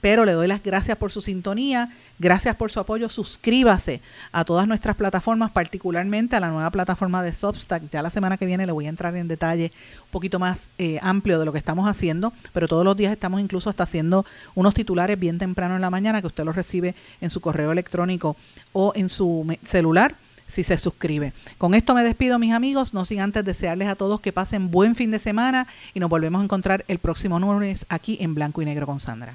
[0.00, 4.00] pero le doy las gracias por su sintonía, gracias por su apoyo, suscríbase
[4.32, 8.46] a todas nuestras plataformas, particularmente a la nueva plataforma de Substack, ya la semana que
[8.46, 9.72] viene le voy a entrar en detalle
[10.04, 13.40] un poquito más eh, amplio de lo que estamos haciendo, pero todos los días estamos
[13.40, 14.24] incluso hasta haciendo
[14.54, 18.36] unos titulares bien temprano en la mañana que usted los recibe en su correo electrónico
[18.72, 20.14] o en su celular
[20.46, 21.32] si se suscribe.
[21.58, 24.94] Con esto me despido, mis amigos, no sin antes desearles a todos que pasen buen
[24.94, 28.64] fin de semana y nos volvemos a encontrar el próximo lunes aquí en Blanco y
[28.64, 29.34] Negro con Sandra.